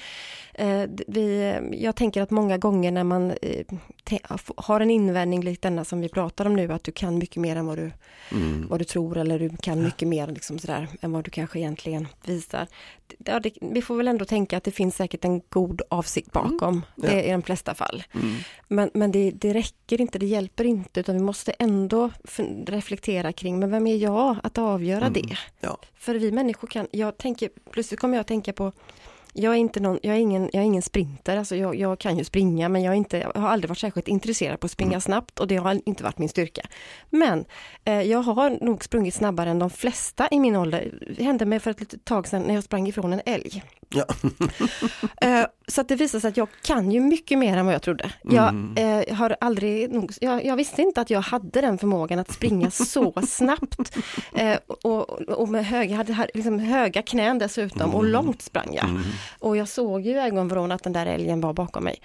eh, 0.55 0.83
vi, 1.07 1.55
jag 1.73 1.97
tänker 1.97 2.23
att 2.23 2.31
många 2.31 2.59
gånger 2.59 2.91
när 2.91 3.05
man 3.05 3.31
eh, 3.43 3.67
te, 4.05 4.19
har 4.57 4.81
en 4.81 4.91
invändning 4.91 5.43
likt 5.43 5.63
denna 5.63 5.85
som 5.85 6.01
vi 6.01 6.09
pratar 6.09 6.47
om 6.47 6.57
nu, 6.57 6.73
att 6.73 6.85
du 6.85 6.93
kan 6.93 7.19
mycket 7.19 7.37
mer 7.37 7.57
än 7.57 7.67
vad 7.67 7.79
du, 7.79 7.91
mm, 8.33 8.67
vad 8.69 8.81
du 8.81 8.85
tror 8.85 9.19
eller 9.19 9.39
du 9.39 9.51
kan 9.57 9.83
mycket 9.83 10.09
mer 10.09 10.27
liksom 10.27 10.59
sådär, 10.59 10.89
än 11.01 11.13
vad 11.13 11.25
du 11.25 11.31
kanske 11.31 11.59
egentligen 11.59 12.09
visar. 12.25 12.67
Ja, 13.19 13.41
det, 13.41 13.53
vi 13.61 13.83
får 13.83 13.97
väl 13.97 14.09
ändå 14.09 14.25
tänka 14.25 14.57
att 14.57 14.65
det 14.65 14.71
finns 14.71 14.97
säkert 14.97 15.25
en 15.25 15.41
god 15.49 15.83
avsikt 15.91 16.33
bakom, 16.33 16.69
Mm. 16.69 16.83
Ja. 16.95 17.09
det 17.11 17.23
i 17.25 17.31
de 17.31 17.43
flesta 17.43 17.75
fall. 17.75 18.03
mm, 18.15 18.35
Men, 18.69 18.91
men 18.95 19.13
det, 19.13 19.31
det 19.31 19.53
räcker 19.55 20.01
inte, 20.01 20.19
det 20.19 20.27
hjälper 20.27 20.65
inte, 20.65 21.01
utan 21.01 21.15
vi 21.15 21.23
måste 21.23 21.53
ändå 21.53 22.11
reflektera 22.67 23.33
kring, 23.33 23.59
men 23.59 23.71
vem 23.71 23.87
är 23.87 23.97
jag 23.97 24.37
att 24.43 24.59
avgöra 24.59 25.07
Mm. 25.07 25.13
det? 25.13 25.37
ja. 25.61 25.79
För 26.07 26.15
vi 26.15 26.33
människor 26.33 26.69
kan, 26.69 26.87
jag 26.91 27.19
tänker, 27.19 27.51
plötsligt 27.71 28.01
kommer 28.01 28.17
jag 28.17 28.21
att 28.21 28.27
tänka 28.27 28.53
på 28.53 28.73
jag 29.39 29.53
är, 29.53 29.57
inte 29.57 29.81
någon, 29.81 29.99
jag 30.03 30.17
är, 30.17 30.21
ingen, 30.21 30.43
jag 30.43 30.63
är 30.63 30.67
ingen 30.67 30.83
sprinter, 30.83 31.37
alltså 31.37 31.57
jag, 31.57 31.77
jag 31.77 31.99
kan 31.99 32.19
ju 32.19 32.25
springa 32.25 32.69
men 32.69 32.83
jag, 32.83 32.93
är 32.93 32.97
inte, 32.97 33.19
jag 33.19 33.41
har 33.41 33.49
aldrig 33.49 33.69
varit 33.69 33.79
särskilt 33.79 34.09
intresserad 34.09 34.61
på 34.61 34.65
att 34.65 34.71
springa 34.71 34.91
mm. 34.91 35.01
snabbt 35.01 35.41
och 35.41 35.47
det 35.47 35.57
har 35.57 35.81
inte 35.85 36.03
varit 36.03 36.19
min 36.19 36.29
styrka. 36.29 36.63
Men 37.11 37.45
eh, 37.85 38.03
jag 38.03 38.19
har 38.19 38.65
nog 38.65 38.85
sprungit 38.85 39.15
snabbare 39.15 39.51
än 39.51 39.59
de 39.59 39.71
flesta 39.71 40.29
i 40.31 40.41
min 40.41 40.57
ålder. 40.57 41.15
Det 41.17 41.25
hände 41.25 41.45
mig 41.45 41.61
för 41.61 41.71
ett 41.71 41.81
litet 41.81 42.05
tag 42.05 42.29
sedan 42.29 42.43
när 42.43 42.55
jag 42.55 42.65
sprang 42.65 42.89
ifrån 42.89 43.13
en 43.13 43.23
älg. 43.27 43.63
Ja. 43.89 44.05
eh, 45.21 45.47
så 45.69 45.81
att 45.81 45.89
det 45.89 45.97
visar 45.97 46.21
sig 46.21 46.29
att 46.29 46.37
jag 46.37 46.49
kan 46.63 46.93
ju 46.93 47.01
mycket 47.01 47.39
mer 47.39 47.57
än 47.57 47.67
vad 47.67 47.75
jag 47.75 47.83
trodde. 47.83 48.13
Jag 48.23 48.49
mm. 48.49 49.03
eh, 49.09 49.17
har 49.17 49.37
aldrig, 49.41 49.93
nog, 49.93 50.13
jag, 50.21 50.45
jag, 50.45 50.57
visste 50.57 50.83
inte 50.83 51.01
att 51.01 51.11
jag 51.11 51.21
hade 51.21 51.61
den 51.61 51.79
förmågan 51.79 52.19
att 52.19 52.33
springa 52.33 52.71
så 52.71 53.13
snabbt. 53.27 53.97
Eh, 54.35 54.59
och, 54.67 55.11
och, 55.11 55.49
med 55.49 55.67
höga, 55.67 55.97
hade 55.97 56.29
liksom 56.35 56.59
höga 56.59 57.03
knän 57.03 57.39
dessutom 57.39 57.81
mm. 57.81 57.95
och 57.95 58.05
långt 58.05 58.43
sprang 58.43 58.75
jag. 58.75 58.85
Mm. 58.85 59.03
Och 59.39 59.57
jag 59.57 59.69
såg 59.69 60.01
ju 60.01 60.11
i 60.11 60.19
ögonvrån 60.19 60.73
att 60.73 60.83
den 60.83 60.93
där 60.93 61.07
älgen 61.07 61.41
var 61.41 61.53
bakom 61.53 61.85
mig. 61.85 62.01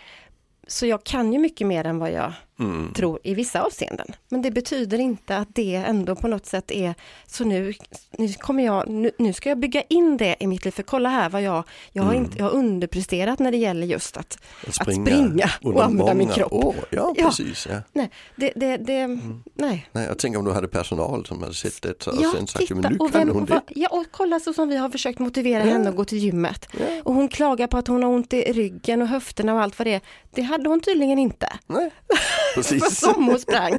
Så 0.67 0.85
jag 0.85 1.03
kan 1.03 1.33
ju 1.33 1.39
mycket 1.39 1.67
mer 1.67 1.85
än 1.85 1.99
vad 1.99 2.11
jag 2.11 2.33
mm. 2.61 2.93
tror 2.93 3.19
i 3.23 3.33
vissa 3.33 3.61
avseenden. 3.61 4.07
Men 4.29 4.41
det 4.41 4.51
betyder 4.51 4.99
inte 4.99 5.37
att 5.37 5.55
det 5.55 5.75
ändå 5.75 6.15
på 6.15 6.27
något 6.27 6.45
sätt 6.45 6.71
är 6.71 6.95
så 7.27 7.43
nu, 7.43 7.73
nu 8.17 8.33
kommer 8.33 8.65
jag, 8.65 8.89
nu, 8.89 9.11
nu 9.17 9.33
ska 9.33 9.49
jag 9.49 9.59
bygga 9.59 9.81
in 9.81 10.17
det 10.17 10.35
i 10.39 10.47
mitt 10.47 10.65
liv. 10.65 10.71
För 10.71 10.83
kolla 10.83 11.09
här 11.09 11.29
vad 11.29 11.41
jag, 11.41 11.63
jag 11.91 12.03
har, 12.03 12.13
mm. 12.13 12.25
inte, 12.25 12.37
jag 12.37 12.45
har 12.45 12.51
underpresterat 12.51 13.39
när 13.39 13.51
det 13.51 13.57
gäller 13.57 13.87
just 13.87 14.17
att, 14.17 14.37
att 14.67 14.75
springa, 14.75 15.01
att 15.01 15.07
springa 15.07 15.49
och 15.61 15.83
använda 15.83 16.13
min 16.13 16.29
kropp. 16.29 16.53
År. 16.53 16.75
Ja, 16.89 17.13
precis. 17.17 17.67
Ja. 17.69 17.81
Nej, 17.93 18.11
det, 18.35 18.51
det, 18.55 18.77
det 18.77 18.99
mm. 18.99 19.43
nej. 19.53 19.89
nej. 19.91 20.05
Jag 20.07 20.19
tänker 20.19 20.39
om 20.39 20.45
du 20.45 20.51
hade 20.51 20.67
personal 20.67 21.25
som 21.25 21.41
hade 21.41 21.53
sett 21.53 21.81
det 21.81 22.07
och 22.07 22.13
ja, 22.21 22.31
sen 22.35 22.47
sagt, 22.47 22.67
titta, 22.67 22.75
men 22.75 22.91
nu 22.93 22.97
och 22.97 23.15
vem, 23.15 23.29
hon 23.29 23.45
det. 23.45 23.61
Ja, 23.67 23.89
och 23.91 24.05
kolla 24.11 24.39
så 24.39 24.53
som 24.53 24.69
vi 24.69 24.77
har 24.77 24.89
försökt 24.89 25.19
motivera 25.19 25.63
henne 25.63 25.89
att 25.89 25.95
gå 25.95 26.05
till 26.05 26.17
gymmet. 26.17 26.67
Och 27.03 27.13
hon 27.13 27.27
klagar 27.27 27.67
på 27.67 27.77
att 27.77 27.87
hon 27.87 28.03
har 28.03 28.09
ont 28.09 28.33
i 28.33 28.41
ryggen 28.41 29.01
och 29.01 29.07
höfterna 29.07 29.53
och 29.53 29.61
allt 29.61 29.79
vad 29.79 29.87
det 29.87 29.93
är. 29.93 30.01
Det 30.31 30.41
hade 30.41 30.69
hon 30.69 30.79
tydligen 30.79 31.19
inte. 31.19 31.53
Nej. 31.67 31.91
Precis. 32.55 32.99
som 32.99 33.25
hon 33.25 33.39
sprang. 33.39 33.77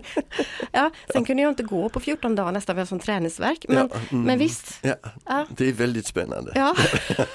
Ja, 0.73 0.91
sen 1.13 1.25
kunde 1.25 1.43
jag 1.43 1.51
inte 1.51 1.63
gå 1.63 1.89
på 1.89 2.01
14 2.01 2.35
dagar 2.35 2.53
nästan 2.53 2.77
för 2.77 2.85
som 2.85 2.99
träningsverk. 2.99 3.65
Men, 3.69 3.77
ja, 3.77 3.99
mm, 4.11 4.25
men 4.25 4.39
visst. 4.39 4.79
Ja, 4.83 4.95
ja. 5.27 5.47
Det 5.57 5.69
är 5.69 5.73
väldigt 5.73 6.07
spännande. 6.07 6.53
Ja. 6.55 6.77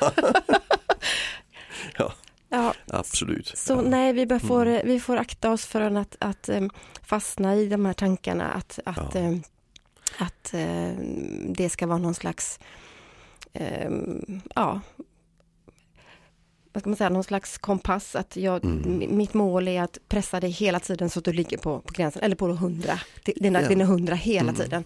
ja. 1.98 2.13
Ja, 2.50 2.74
absolut. 2.88 3.58
Så 3.58 3.74
ja. 3.74 3.82
nej, 3.82 4.13
vi, 4.13 4.39
får, 4.39 4.65
mm. 4.65 4.88
vi 4.88 5.00
får 5.00 5.17
akta 5.17 5.51
oss 5.51 5.65
för 5.65 5.82
att, 5.82 6.15
att 6.20 6.50
um, 6.50 6.70
fastna 7.03 7.56
i 7.56 7.67
de 7.67 7.86
här 7.86 7.94
tankarna 7.94 8.51
att, 8.51 8.79
att, 8.86 9.15
ja. 9.15 9.22
um, 9.22 9.44
att 10.17 10.53
um, 10.53 11.53
det 11.53 11.70
ska 11.70 11.88
vara 11.88 11.98
någon 11.98 12.15
slags 12.15 12.60
ja, 14.56 14.82
vad 16.78 16.82
ska 16.82 16.90
man 16.90 16.98
säga, 16.98 17.10
någon 17.10 17.24
slags 17.24 17.58
kompass. 17.58 18.16
Att 18.16 18.38
jag, 18.38 18.66
mm. 18.66 19.18
Mitt 19.18 19.34
mål 19.34 19.68
är 19.68 19.82
att 19.82 19.98
pressa 20.10 20.40
dig 20.40 20.50
hela 20.50 20.80
tiden 20.80 21.10
så 21.10 21.20
att 21.20 21.26
du 21.26 21.34
ligger 21.34 21.58
på, 21.58 21.80
på 21.80 21.94
gränsen, 21.94 22.24
eller 22.24 22.36
på 22.36 22.50
100. 22.50 23.00
Dina, 23.24 23.62
ja. 23.62 23.68
dina 23.68 23.84
100 23.84 24.16
hela 24.16 24.50
mm. 24.50 24.56
tiden. 24.56 24.84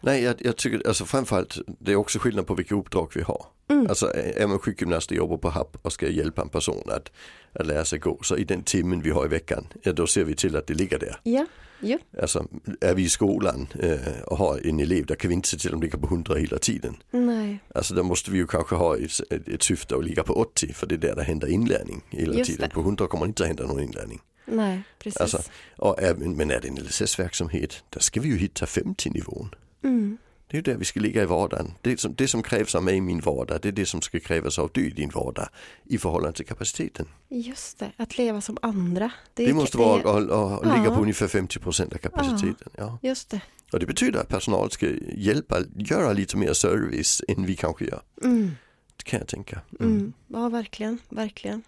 Nej, 0.00 0.22
jag, 0.22 0.34
jag, 0.38 0.56
tycker 0.56 0.88
alltså 0.88 1.04
framförallt 1.04 1.58
det 1.66 1.92
är 1.92 1.96
också 1.96 2.18
skillnad 2.18 2.46
på 2.46 2.54
vilka 2.54 2.74
uppdrag 2.74 3.10
vi 3.14 3.22
har. 3.22 3.46
Mm. 3.68 3.86
Alltså 3.88 4.12
är 4.14 4.46
man 4.46 4.58
sjukgymnast 4.58 5.10
och 5.10 5.16
jobbar 5.16 5.36
på 5.36 5.50
HAP 5.50 5.76
och 5.82 5.92
ska 5.92 6.08
hjälpa 6.08 6.42
en 6.42 6.48
person 6.48 6.82
att, 6.86 7.12
att 7.52 7.66
lära 7.66 7.84
sig 7.84 7.98
gå, 7.98 8.18
så 8.22 8.36
i 8.36 8.44
den 8.44 8.62
timmen 8.62 9.02
vi 9.02 9.10
har 9.10 9.24
i 9.24 9.28
veckan, 9.28 9.66
ja, 9.82 9.92
då 9.92 10.06
ser 10.06 10.24
vi 10.24 10.34
till 10.34 10.56
att 10.56 10.66
det 10.66 10.74
ligger 10.74 10.98
där. 10.98 11.20
Ja. 11.22 11.46
Ja. 11.80 11.98
Alltså 12.22 12.46
är 12.80 12.94
vi 12.94 13.02
i 13.02 13.08
skolan 13.08 13.66
eh, 13.78 14.22
och 14.26 14.36
har 14.36 14.66
en 14.66 14.80
elev, 14.80 15.06
där 15.06 15.14
kan 15.14 15.28
vi 15.28 15.34
inte 15.34 15.48
se 15.48 15.56
till 15.56 15.68
att 15.68 15.72
de 15.72 15.82
ligger 15.82 15.98
på 15.98 16.06
100 16.06 16.34
hela 16.34 16.58
tiden. 16.58 16.96
Nej. 17.10 17.58
Alltså 17.74 17.94
då 17.94 18.02
måste 18.02 18.30
vi 18.30 18.38
ju 18.38 18.46
kanske 18.46 18.74
ha 18.74 18.96
ett, 18.96 19.20
ett, 19.30 19.48
ett 19.48 19.62
syfte 19.62 19.96
att 19.96 20.04
ligga 20.04 20.22
på 20.22 20.32
80 20.34 20.72
för 20.72 20.86
det 20.86 20.94
är 20.94 20.98
där 20.98 21.16
det 21.16 21.22
händer 21.22 21.46
inlärning 21.46 22.02
hela 22.08 22.34
Just 22.34 22.50
tiden. 22.50 22.68
Det. 22.68 22.74
På 22.74 22.80
100 22.80 23.06
kommer 23.06 23.26
det 23.26 23.28
inte 23.28 23.42
att 23.42 23.46
hända 23.46 23.66
någon 23.66 23.82
inlärning. 23.82 24.20
Nej, 24.44 24.82
precis. 24.98 25.20
Alltså, 25.20 25.42
och 25.76 25.96
men 26.16 26.50
är 26.50 26.60
det 26.60 26.68
en 26.68 26.76
LSS-verksamhet, 26.76 27.82
där 27.90 28.00
ska 28.00 28.20
vi 28.20 28.28
ju 28.28 28.36
hitta 28.36 28.66
50 28.66 29.10
nivån. 29.10 29.54
Mm. 29.82 30.18
Det 30.50 30.54
är 30.54 30.58
ju 30.58 30.62
där 30.62 30.78
vi 30.78 30.84
ska 30.84 31.00
ligga 31.00 31.22
i 31.22 31.26
vardagen. 31.26 31.72
Det 31.82 32.00
som, 32.00 32.14
det 32.14 32.28
som 32.28 32.42
krävs 32.42 32.74
av 32.74 32.82
mig 32.82 32.96
i 32.96 33.00
min 33.00 33.20
vardag, 33.20 33.58
det 33.62 33.68
är 33.68 33.72
det 33.72 33.86
som 33.86 34.02
ska 34.02 34.20
krävas 34.20 34.58
av 34.58 34.70
dig 34.72 34.86
i 34.86 34.90
din 34.90 35.10
vardag 35.10 35.48
i 35.84 35.98
förhållande 35.98 36.36
till 36.36 36.46
kapaciteten. 36.46 37.06
Just 37.28 37.78
det, 37.78 37.92
att 37.96 38.18
leva 38.18 38.40
som 38.40 38.58
andra. 38.62 39.10
Det, 39.34 39.46
det 39.46 39.54
måste 39.54 39.78
vara 39.78 40.18
att 40.18 40.64
ligga 40.64 40.84
ja. 40.84 40.94
på 40.94 41.02
ungefär 41.02 41.28
50 41.28 41.58
procent 41.58 41.92
av 41.92 41.98
kapaciteten. 41.98 42.72
Ja. 42.76 42.98
Just 43.02 43.30
det. 43.30 43.40
Och 43.72 43.80
det 43.80 43.86
betyder 43.86 44.20
att 44.20 44.28
personal 44.28 44.70
ska 44.70 44.86
hjälpa, 45.14 45.58
göra 45.76 46.12
lite 46.12 46.36
mer 46.36 46.52
service 46.52 47.22
än 47.28 47.46
vi 47.46 47.56
kanske 47.56 47.84
gör. 47.84 48.02
Mm. 48.24 48.50
Det 48.96 49.04
kan 49.04 49.18
jag 49.18 49.28
tänka. 49.28 49.60
Mm. 49.80 49.92
Mm. 49.92 50.12
Ja, 50.26 50.48
verkligen, 50.48 50.98
verkligen. 51.08 51.62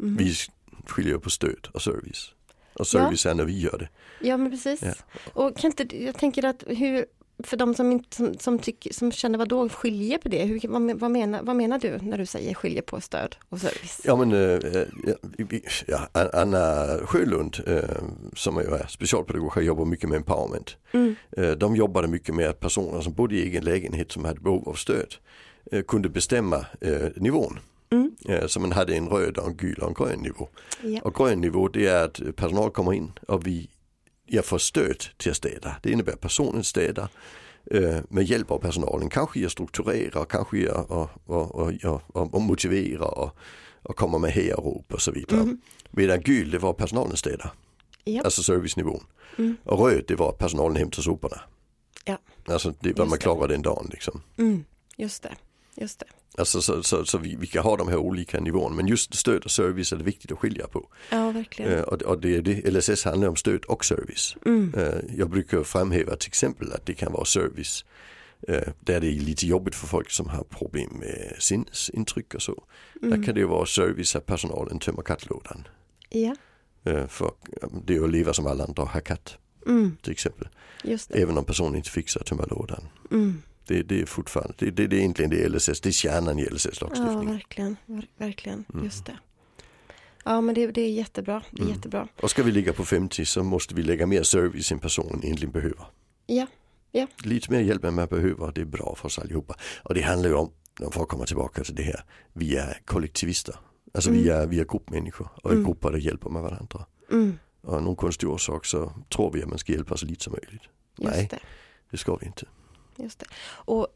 Mm. 0.00 0.16
Vi 0.16 0.34
skiljer 0.86 1.18
på 1.18 1.30
stöd 1.30 1.68
och 1.72 1.82
service. 1.82 2.34
Och 2.78 2.86
service 2.86 3.24
ja. 3.24 3.30
är 3.30 3.34
när 3.34 3.44
vi 3.44 3.58
gör 3.58 3.78
det. 3.78 3.88
Ja 4.20 4.36
men 4.36 4.50
precis. 4.50 4.80
Ja. 4.82 4.92
Och 5.32 5.56
kan 5.56 5.70
inte, 5.70 6.04
jag 6.04 6.18
tänker 6.18 6.44
att 6.44 6.64
hur, 6.66 7.06
för 7.44 7.56
de 7.56 7.74
som, 7.74 7.92
inte, 7.92 8.16
som, 8.16 8.38
som, 8.38 8.58
tycker, 8.58 8.92
som 8.92 9.12
känner 9.12 9.38
vad 9.38 9.48
då 9.48 9.68
skiljer 9.68 10.18
på 10.18 10.28
det, 10.28 10.44
Hur, 10.44 10.68
vad, 10.68 11.00
vad, 11.00 11.10
menar, 11.10 11.42
vad 11.42 11.56
menar 11.56 11.78
du 11.78 11.98
när 11.98 12.18
du 12.18 12.26
säger 12.26 12.54
skiljer 12.54 12.82
på 12.82 13.00
stöd 13.00 13.36
och 13.48 13.60
service? 13.60 14.00
Ja 14.04 14.16
men 14.16 14.32
äh, 14.32 14.60
ja, 15.86 16.08
Anna 16.32 16.86
Sjölund 17.04 17.56
äh, 17.66 17.82
som 18.36 18.56
är 18.56 18.86
specialpedagog 18.88 19.52
har 19.52 19.62
jobbat 19.62 19.88
mycket 19.88 20.08
med 20.08 20.16
empowerment. 20.16 20.76
Mm. 20.92 21.16
Äh, 21.36 21.50
de 21.50 21.76
jobbade 21.76 22.08
mycket 22.08 22.34
med 22.34 22.48
att 22.48 22.60
personer 22.60 23.00
som 23.00 23.12
bodde 23.12 23.34
i 23.34 23.42
egen 23.42 23.64
lägenhet 23.64 24.12
som 24.12 24.24
hade 24.24 24.40
behov 24.40 24.68
av 24.68 24.74
stöd 24.74 25.14
kunde 25.86 26.08
bestämma 26.08 26.66
nivån. 27.16 27.58
Mm. 27.90 28.48
Så 28.48 28.60
man 28.60 28.72
hade 28.72 28.96
en 28.96 29.08
röd 29.08 29.38
och 29.38 29.46
en 29.46 29.56
gul 29.56 29.78
och 29.78 29.88
en 29.88 29.94
grön 29.94 30.20
nivå. 30.20 30.48
Ja. 30.82 31.00
Och 31.02 31.14
grön 31.14 31.40
nivå 31.40 31.68
det 31.68 31.86
är 31.86 32.04
att 32.04 32.36
personal 32.36 32.70
kommer 32.70 32.92
in 32.92 33.12
och 33.28 33.46
vi 33.46 33.70
jag 34.28 34.44
får 34.44 34.58
stöd 34.58 35.04
till 35.16 35.30
att 35.30 35.36
städa. 35.36 35.76
Det 35.82 35.90
innebär 35.90 36.12
att 36.12 36.20
personen 36.20 36.64
städar 36.64 37.08
eh, 37.70 37.98
med 38.08 38.24
hjälp 38.24 38.50
av 38.50 38.58
personalen. 38.58 39.08
Kanske 39.08 39.40
jag 39.40 39.50
strukturerar, 39.50 40.24
kanske 40.24 40.58
jag 40.58 40.90
och, 40.90 41.10
och, 41.26 41.54
och, 41.54 41.72
och, 41.84 42.34
och 42.34 42.42
motiverar 42.42 43.18
och, 43.18 43.36
och 43.82 43.96
kommer 43.96 44.18
med 44.18 44.30
hejarop 44.30 44.92
och 44.92 45.02
så 45.02 45.12
vidare. 45.12 45.40
Mm. 45.40 45.60
Medan 45.90 46.20
gul 46.20 46.50
det 46.50 46.58
var 46.58 46.72
personalen 46.72 47.16
städar. 47.16 47.52
Yep. 48.04 48.24
Alltså 48.24 48.42
servicenivån. 48.42 49.04
Mm. 49.38 49.56
Och 49.64 49.86
röd 49.86 50.04
det 50.08 50.14
var 50.14 50.32
personalen 50.32 50.76
hämtar 50.76 51.02
soporna. 51.02 51.40
Ja. 52.04 52.18
Alltså 52.46 52.74
det 52.80 52.98
vad 52.98 53.08
man 53.08 53.18
klarar 53.18 53.48
den 53.48 53.62
dagen 53.62 53.88
liksom. 53.90 54.22
Mm. 54.38 54.64
Just 54.96 55.22
det, 55.22 55.34
just 55.80 56.00
det. 56.00 56.06
Alltså 56.38 56.62
så, 56.62 56.82
så, 56.82 57.04
så 57.04 57.18
vi, 57.18 57.36
vi, 57.36 57.46
kan 57.46 57.62
ha 57.62 57.76
de 57.76 57.88
här 57.88 57.96
olika 57.96 58.40
nivåerna 58.40 58.76
men 58.76 58.86
just 58.86 59.14
stöd 59.14 59.44
och 59.44 59.50
service 59.50 59.92
är 59.92 59.96
det 59.96 60.04
viktigt 60.04 60.32
att 60.32 60.38
skilja 60.38 60.66
på. 60.66 60.88
Ja, 61.10 61.30
verkligen. 61.30 61.72
Eh, 61.72 61.80
och, 61.80 62.02
och 62.02 62.20
det, 62.20 62.40
det, 62.40 62.70
LSS 62.70 63.04
handlar 63.04 63.28
om 63.28 63.36
stöd 63.36 63.64
och 63.64 63.84
service. 63.84 64.36
Mm. 64.46 64.74
Eh, 64.76 65.16
jag 65.16 65.30
brukar 65.30 65.62
framhäva 65.62 66.16
till 66.16 66.28
exempel 66.28 66.72
att 66.72 66.86
det 66.86 66.94
kan 66.94 67.12
vara 67.12 67.24
service 67.24 67.84
eh, 68.48 68.68
där 68.80 69.00
det 69.00 69.06
är 69.06 69.12
lite 69.12 69.46
jobbigt 69.46 69.74
för 69.74 69.86
folk 69.86 70.10
som 70.10 70.28
har 70.28 70.44
problem 70.44 70.90
med 70.92 71.36
sinnesintryck 71.38 72.34
och 72.34 72.42
så. 72.42 72.64
Mm. 73.02 73.20
Där 73.20 73.26
kan 73.26 73.34
det 73.34 73.44
vara 73.44 73.66
service 73.66 74.16
att 74.16 74.26
personalen 74.26 74.78
tömmer 74.78 75.02
kattlådan. 75.02 75.68
Ja. 76.08 76.36
Eh, 76.84 77.06
för 77.06 77.30
det 77.84 77.96
är 77.96 78.04
att 78.04 78.10
leva 78.10 78.32
som 78.32 78.46
alla 78.46 78.64
andra 78.64 78.82
och 78.82 78.88
ha 78.88 79.00
katt. 79.00 79.38
Mm. 79.66 79.96
Till 80.02 80.12
exempel. 80.12 80.48
Även 81.10 81.38
om 81.38 81.44
personen 81.44 81.76
inte 81.76 81.90
fixar 81.90 82.20
att 82.20 82.26
tömma 82.26 82.44
lådan. 82.50 82.88
Mm. 83.10 83.42
Det, 83.68 83.82
det 83.82 84.00
är 84.00 84.06
fortfarande, 84.06 84.54
det, 84.58 84.70
det, 84.70 84.86
det, 84.86 84.96
är 84.96 85.00
egentligen 85.00 85.30
det 85.30 85.48
LSS, 85.48 85.80
det 85.80 85.88
är 85.88 85.92
kärnan 85.92 86.38
i 86.38 86.44
LSS-lagstiftningen. 86.44 87.24
Ja, 87.24 87.32
verkligen, 87.32 87.76
verkligen, 88.16 88.64
mm. 88.74 88.84
just 88.84 89.06
det. 89.06 89.18
Ja 90.24 90.40
men 90.40 90.54
det, 90.54 90.66
det 90.66 90.80
är 90.80 90.90
jättebra, 90.90 91.42
det 91.50 91.58
är 91.58 91.64
mm. 91.64 91.74
jättebra. 91.74 92.08
Och 92.22 92.30
ska 92.30 92.42
vi 92.42 92.52
ligga 92.52 92.72
på 92.72 92.84
50 92.84 93.24
så 93.24 93.42
måste 93.42 93.74
vi 93.74 93.82
lägga 93.82 94.06
mer 94.06 94.22
service 94.22 94.72
än 94.72 94.78
personen 94.78 95.24
egentligen 95.24 95.52
behöver. 95.52 95.84
Ja, 96.26 96.46
ja. 96.92 97.06
Lite 97.24 97.52
mer 97.52 97.60
hjälp 97.60 97.84
än 97.84 97.94
man 97.94 98.06
behöver, 98.06 98.52
det 98.52 98.60
är 98.60 98.64
bra 98.64 98.94
för 98.96 99.06
oss 99.06 99.18
allihopa. 99.18 99.54
Och 99.82 99.94
det 99.94 100.02
handlar 100.02 100.28
ju 100.28 100.34
om, 100.34 100.50
för 100.90 101.02
att 101.02 101.08
komma 101.08 101.24
tillbaka 101.24 101.64
till 101.64 101.74
det 101.74 101.82
här, 101.82 102.04
vi 102.32 102.56
är 102.56 102.80
kollektivister. 102.84 103.54
Alltså 103.94 104.10
mm. 104.10 104.22
vi, 104.22 104.30
är, 104.30 104.46
vi 104.46 104.60
är 104.60 104.64
gruppmänniskor 104.64 105.28
och 105.42 105.50
i 105.50 105.54
mm. 105.54 105.66
grupper 105.66 105.90
där 105.90 105.98
hjälper 105.98 106.30
man 106.30 106.42
varandra. 106.42 106.86
Mm. 107.10 107.38
Och 107.62 107.82
någon 107.82 107.96
konstig 107.96 108.28
orsak 108.28 108.64
så 108.64 108.92
tror 109.08 109.32
vi 109.32 109.42
att 109.42 109.48
man 109.48 109.58
ska 109.58 109.72
hjälpa 109.72 109.96
så 109.96 110.06
lite 110.06 110.24
som 110.24 110.32
möjligt. 110.32 110.62
Just 110.98 111.16
Nej, 111.16 111.28
det. 111.30 111.38
det 111.90 111.96
ska 111.96 112.16
vi 112.16 112.26
inte. 112.26 112.46
Just 112.98 113.18
det. 113.18 113.26
Och 113.48 113.86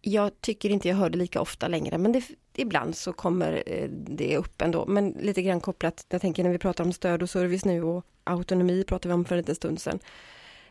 jag 0.00 0.40
tycker 0.40 0.70
inte 0.70 0.88
jag 0.88 0.96
hör 0.96 1.10
det 1.10 1.18
lika 1.18 1.40
ofta 1.40 1.68
längre 1.68 1.98
men 1.98 2.12
det, 2.12 2.24
ibland 2.54 2.96
så 2.96 3.12
kommer 3.12 3.62
eh, 3.66 3.88
det 3.90 4.36
upp 4.36 4.62
ändå. 4.62 4.86
Men 4.86 5.10
lite 5.10 5.42
grann 5.42 5.60
kopplat, 5.60 6.06
jag 6.08 6.20
tänker 6.20 6.42
när 6.42 6.50
vi 6.50 6.58
pratar 6.58 6.84
om 6.84 6.92
stöd 6.92 7.22
och 7.22 7.30
service 7.30 7.64
nu 7.64 7.82
och 7.82 8.06
autonomi 8.24 8.84
pratade 8.84 9.08
vi 9.08 9.14
om 9.14 9.24
för 9.24 9.34
en 9.34 9.38
liten 9.38 9.54
stund 9.54 9.80
sedan. 9.80 9.98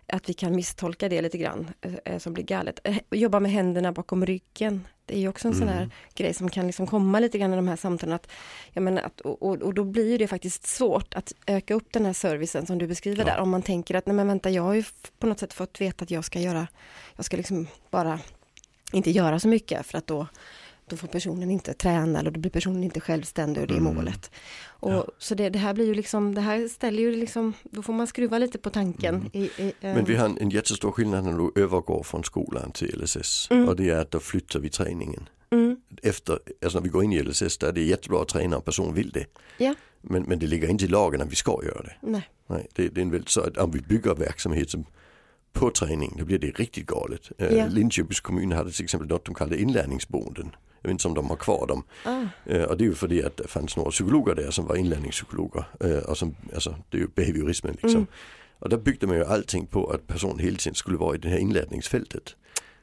Att 0.08 0.30
vi 0.30 0.34
kan 0.34 0.56
misstolka 0.56 1.10
det 1.10 1.22
lite 1.22 1.38
grann 1.38 1.72
eh, 1.82 1.94
eh, 2.06 2.18
som 2.18 2.34
blir 2.34 2.44
galet. 2.44 2.80
Jobba 3.12 3.40
med 3.40 3.52
händerna 3.52 3.92
bakom 3.92 4.26
ryggen. 4.26 4.88
Det 5.12 5.18
är 5.18 5.20
ju 5.20 5.28
också 5.28 5.48
en 5.48 5.54
mm. 5.54 5.60
sån 5.60 5.74
här 5.74 5.84
mm. 5.84 5.92
grej 6.16 6.34
som 6.34 6.50
kan 6.50 6.68
liksom 6.68 6.88
komma 6.88 7.20
lite 7.20 7.38
grann 7.38 7.54
i 7.54 7.56
de 7.56 7.68
här 7.68 7.76
samtalen. 7.76 8.16
Att, 8.16 8.28
jag 8.72 8.84
menar, 8.84 9.02
att, 9.02 9.22
och, 9.22 9.62
och 9.62 9.74
då 9.74 9.84
blir 9.84 10.20
det 10.20 10.28
faktiskt 10.28 10.68
svårt 10.68 11.14
att 11.14 11.34
öka 11.46 11.74
upp 11.74 11.88
den 11.92 12.06
här 12.06 12.14
servicen 12.14 12.66
som 12.66 12.78
du 12.78 12.88
beskriver 12.88 13.26
ja. 13.28 13.34
där. 13.34 13.40
Om 13.40 13.50
man 13.50 13.62
tänker 13.62 13.96
att 13.96 14.06
nej 14.06 14.16
men 14.16 14.28
vänta 14.28 14.50
jag 14.50 14.64
har 14.64 14.74
ju 14.74 14.84
på 15.20 15.28
något 15.28 15.40
sätt 15.40 15.54
fått 15.54 15.82
veta 15.82 16.04
att 16.04 16.12
jag 16.12 16.26
ska 16.26 16.40
göra, 16.40 16.68
jag 17.16 17.26
ska 17.26 17.38
liksom 17.38 17.68
bara 17.90 18.20
inte 18.92 19.12
göra 19.12 19.40
så 19.40 19.48
mycket 19.48 19.86
för 19.86 19.98
att 19.98 20.08
då 20.08 20.28
då 20.92 20.98
får 20.98 21.08
personen 21.08 21.52
inte 21.52 21.74
träna 21.74 22.20
eller 22.20 22.32
då 22.32 22.40
blir 22.40 22.52
personen 22.52 22.84
inte 22.84 23.00
självständig 23.00 23.62
och 23.62 23.68
det 23.68 23.74
är 23.74 23.78
Mm. 23.78 23.96
målet. 23.96 24.32
Och, 24.66 24.92
Ja. 24.92 25.06
Så 25.18 25.36
det, 25.36 25.50
det 25.50 25.60
här 25.60 25.74
blir 25.74 25.86
ju 25.86 25.94
liksom, 25.94 26.36
det 26.36 26.42
här 26.42 26.68
ställer 26.68 27.00
ju 27.04 27.16
liksom, 27.16 27.54
då 27.64 27.82
får 27.82 27.94
man 27.94 28.08
skruva 28.08 28.38
lite 28.38 28.58
på 28.58 28.70
tanken. 28.70 29.30
I, 29.34 29.40
i, 29.44 29.50
eh, 29.58 29.64
Mm. 29.82 29.96
Men 29.96 30.06
vi 30.06 30.16
har 30.16 30.26
en, 30.26 30.38
en 30.38 30.50
jättestor 30.50 30.92
skillnad 30.92 31.24
när 31.24 31.34
du 31.38 31.62
övergår 31.62 32.04
från 32.04 32.24
skolan 32.24 32.72
till 32.72 33.02
LSS. 33.04 33.48
Mm. 33.52 33.70
Och 33.70 33.76
det 33.76 33.90
är 33.90 33.96
att 34.00 34.12
då 34.12 34.20
flyttar 34.20 34.60
vi 34.60 34.70
träningen. 34.70 35.30
mm, 35.52 35.78
Efter, 36.04 36.40
alltså 36.64 36.78
när 36.80 36.84
vi 36.84 36.90
går 36.90 37.04
in 37.04 37.14
i 37.14 37.22
LSS 37.24 37.58
där 37.58 37.68
är 37.68 37.72
det 37.72 37.84
jättebra 37.84 38.22
att 38.22 38.28
träna 38.28 38.56
om 38.58 38.62
personen 38.64 38.94
vill 38.94 39.10
det. 39.12 39.26
Ja. 39.58 39.76
Men, 40.02 40.24
men 40.24 40.40
det 40.40 40.48
ligger 40.48 40.68
inte 40.70 40.86
i 40.86 40.88
lagen 40.88 41.22
att 41.22 41.32
vi 41.32 41.36
ska 41.36 41.60
göra 41.64 41.82
det. 41.84 41.96
nej, 42.02 42.30
Nej, 42.48 42.68
det, 42.76 42.88
det 42.90 43.02
är 43.02 43.06
en 43.06 43.12
väldigt, 43.12 43.30
så 43.30 43.42
att 43.42 43.58
om 43.58 43.72
vi 43.72 43.80
bygger 43.82 44.16
verksamhet 44.16 44.70
som 44.70 44.86
på 45.54 45.70
träning, 45.72 46.16
då 46.18 46.26
blir 46.26 46.40
det 46.40 46.48
riktigt 46.60 46.86
galet. 46.86 47.32
Eh, 47.38 47.54
Ja. 47.54 47.66
Linköpings 47.68 48.20
kommun 48.20 48.52
hade 48.52 48.72
till 48.72 48.84
exempel 48.84 49.10
något 49.10 49.26
de 49.26 49.36
kallade 49.36 49.62
inlärningsboenden. 49.62 50.56
Jag 50.82 50.90
vet 50.90 50.92
inte 50.92 51.08
om 51.08 51.14
de 51.14 51.30
har 51.30 51.36
kvar 51.36 51.68
dem. 51.68 51.84
ah, 52.06 52.22
och 52.66 52.78
det 52.78 52.84
är 52.84 52.88
ju 52.88 52.96
för 52.96 53.26
att 53.26 53.38
det 53.38 53.48
fanns 53.48 53.78
några 53.78 53.92
psykologer 53.92 54.36
där 54.36 54.52
som 54.52 54.66
var 54.68 54.76
inlärningspsykologer. 54.76 55.66
Och 56.08 56.18
som, 56.18 56.36
alltså, 56.54 56.76
det 56.90 56.98
är 56.98 57.02
ju 57.02 57.08
behaviorismen 57.08 57.74
liksom. 57.74 57.90
Mm. 57.92 58.08
Och 58.60 58.70
där 58.70 58.78
byggde 58.78 59.08
man 59.08 59.16
ju 59.16 59.26
allting 59.26 59.66
på 59.66 59.88
att 59.92 60.08
personen 60.08 60.40
hela 60.40 60.58
tiden 60.58 60.76
skulle 60.76 60.98
vara 60.98 61.16
i 61.16 61.18
det 61.18 61.30
här 61.30 61.38
inlärningsfältet. 61.38 62.36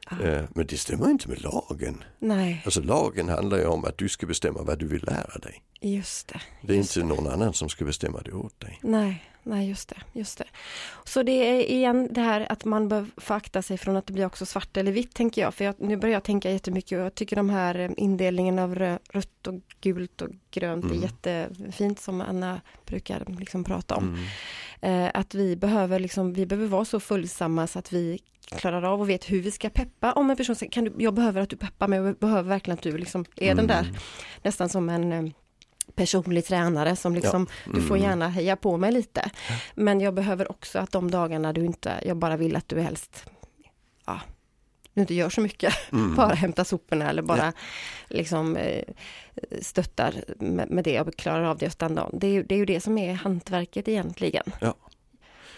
ah, 0.07 0.15
men 0.55 0.65
det 0.67 0.77
stämmer 0.77 1.09
inte 1.09 1.29
med 1.29 1.41
lagen. 1.43 2.03
nej, 2.19 2.61
Alltså 2.65 2.81
lagen 2.81 3.29
handlar 3.29 3.57
ju 3.57 3.65
om 3.65 3.85
att 3.85 3.97
du 3.97 4.09
ska 4.09 4.25
bestämma 4.25 4.61
vad 4.61 4.79
du 4.79 4.87
vill 4.87 5.03
lära 5.03 5.37
dig. 5.41 5.61
just 5.81 6.27
det. 6.27 6.41
Det 6.61 6.73
är 6.73 6.77
Just 6.77 6.97
inte 6.97 7.07
någon 7.09 7.27
annan 7.27 7.53
som 7.53 7.69
ska 7.69 7.85
bestämma 7.85 8.21
det 8.25 8.31
åt 8.31 8.59
dig. 8.59 8.79
Nej, 8.83 9.23
nej 9.49 9.69
just 9.69 9.89
det, 9.89 9.97
just 10.13 10.37
det. 10.37 10.45
Så 11.05 11.23
det 11.23 11.31
är 11.31 11.71
igen 11.71 12.07
det 12.11 12.21
här 12.21 12.51
att 12.51 12.65
man 12.65 12.87
bör 12.87 13.05
få 13.17 13.33
akta 13.33 13.61
sig 13.61 13.77
från 13.77 13.95
att 13.95 14.05
det 14.07 14.13
blir 14.13 14.25
också 14.25 14.45
svart 14.45 14.77
eller 14.77 14.91
vitt 14.91 15.13
tänker 15.15 15.41
jag. 15.41 15.53
För 15.53 15.65
jag, 15.65 15.75
nu 15.77 15.97
börjar 15.97 16.13
jag 16.13 16.23
tänka 16.23 16.51
jättemycket 16.51 16.97
och 16.99 17.05
jag 17.05 17.15
tycker 17.15 17.35
de 17.35 17.49
här 17.49 17.79
eh, 17.79 17.89
indelningen 17.97 18.59
av 18.59 18.75
rö, 18.75 18.97
rött 19.11 19.47
och 19.47 19.53
gult 19.81 20.21
och 20.21 20.29
grönt 20.51 20.85
Mm. 20.85 20.97
är 20.97 21.01
jättefint 21.01 21.99
som 21.99 22.21
Anna 22.21 22.61
brukar 22.85 23.25
liksom 23.39 23.63
prata 23.63 23.95
om. 23.95 24.17
Mm. 24.81 25.05
Eh, 25.05 25.11
att 25.13 25.35
vi 25.35 25.55
behöver 25.55 25.99
liksom, 25.99 26.33
vi 26.33 26.45
behöver 26.45 26.67
vara 26.67 26.85
så 26.85 26.99
följsamma 26.99 27.67
så 27.67 27.79
att 27.79 27.93
vi 27.93 28.19
klarar 28.57 28.83
av 28.83 29.01
och 29.01 29.09
vet 29.09 29.31
hur 29.31 29.41
vi 29.41 29.51
ska 29.51 29.69
peppa. 29.69 30.13
Om 30.13 30.29
en 30.29 30.37
person 30.37 30.55
säger, 30.55 30.71
kan 30.71 30.83
du, 30.83 30.93
jag 30.97 31.13
behöver 31.13 31.41
att 31.41 31.49
du 31.49 31.57
peppar 31.57 31.87
mig, 31.87 31.99
jag 31.99 32.15
behöver 32.15 32.49
verkligen 32.49 32.77
att 32.77 32.83
du 32.83 32.97
liksom 32.97 33.25
är 33.35 33.55
den 33.55 33.67
där 33.67 33.79
Mm. 33.83 33.95
nästan 34.43 34.69
som 34.69 34.89
en 34.89 35.13
eh, 35.13 35.31
personlig 35.95 36.45
tränare 36.45 36.95
som 36.95 37.15
liksom, 37.15 37.47
du 37.73 37.81
får 37.81 37.95
Mm. 37.97 38.09
gärna 38.09 38.29
heja 38.29 38.55
på 38.55 38.77
mig 38.77 38.91
lite. 38.91 39.29
Men 39.75 40.01
jag 40.01 40.13
behöver 40.13 40.51
också 40.51 40.79
att 40.79 40.91
de 40.91 41.11
dagarna 41.11 41.53
du 41.53 41.65
inte, 41.65 41.93
jag 42.05 42.17
bara 42.17 42.37
vill 42.37 42.55
att 42.55 42.67
du 42.69 42.79
helst, 42.81 43.25
ja, 44.05 44.21
du 44.93 45.01
inte 45.01 45.13
gör 45.13 45.29
så 45.29 45.41
mycket, 45.41 45.73
Mm. 45.91 46.15
bara 46.15 46.33
hämta 46.33 46.65
soporna 46.65 47.09
eller 47.09 47.21
bara 47.21 47.53
liksom 48.07 48.55
eh, 48.57 48.83
stöttar 49.61 50.13
med, 50.39 50.69
med 50.71 50.83
det 50.83 51.01
och 51.01 51.15
klarar 51.15 51.43
av 51.43 51.57
det 51.57 51.65
just 51.65 51.79
den 51.79 51.95
dagen. 51.95 52.09
Det 52.19 52.27
är, 52.27 52.31
ju- 52.31 52.43
det 52.43 52.55
är 52.55 52.59
ju 52.59 52.65
det 52.65 52.79
som 52.81 52.97
är 52.97 53.13
hantverket 53.13 53.87
egentligen. 53.87 54.43
Ja. 54.61 54.75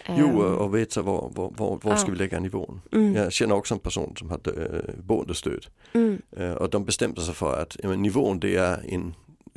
Ehm, 0.06 0.16
Jo, 0.20 0.42
och 0.42 0.76
veta 0.76 1.02
var, 1.02 1.30
var, 1.34 1.52
var, 1.58 1.80
var 1.84 1.96
ska 1.96 2.08
Ja. 2.08 2.12
vi 2.14 2.18
lägga 2.18 2.40
nivån. 2.40 2.82
mm, 2.92 3.16
Jag 3.16 3.34
känner 3.34 3.56
också 3.56 3.74
en 3.74 3.80
person 3.80 4.14
som 4.18 4.30
hade 4.30 4.52
äh, 4.66 5.02
boendestöd. 5.04 5.66
mm, 5.94 6.22
Eh, 6.38 6.52
och 6.52 6.70
de 6.70 6.86
bestämde 6.86 7.22
sig 7.22 7.34
för 7.34 7.62
att 7.62 7.78
ja, 7.84 7.90
nivån 7.96 8.40
det 8.40 8.56
är 8.56 8.86
en, 8.94 9.16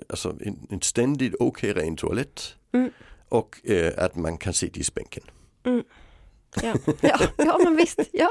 alltså 0.09 0.37
en, 0.41 0.67
en 0.71 0.81
ständigt 0.81 1.35
okej 1.41 1.73
ren 1.73 1.97
toalett. 1.97 2.55
Mm. 2.73 2.91
Och 3.29 3.71
eh, 3.71 3.93
att 4.05 4.17
man 4.17 4.39
kan 4.39 4.53
sitta 4.53 4.81
i 4.81 4.85
spänken. 4.85 5.23
ja, 6.63 6.75
ja, 7.01 7.19
ja, 7.39 7.59
men 7.65 7.77
visst, 7.77 7.99
ja. 8.13 8.31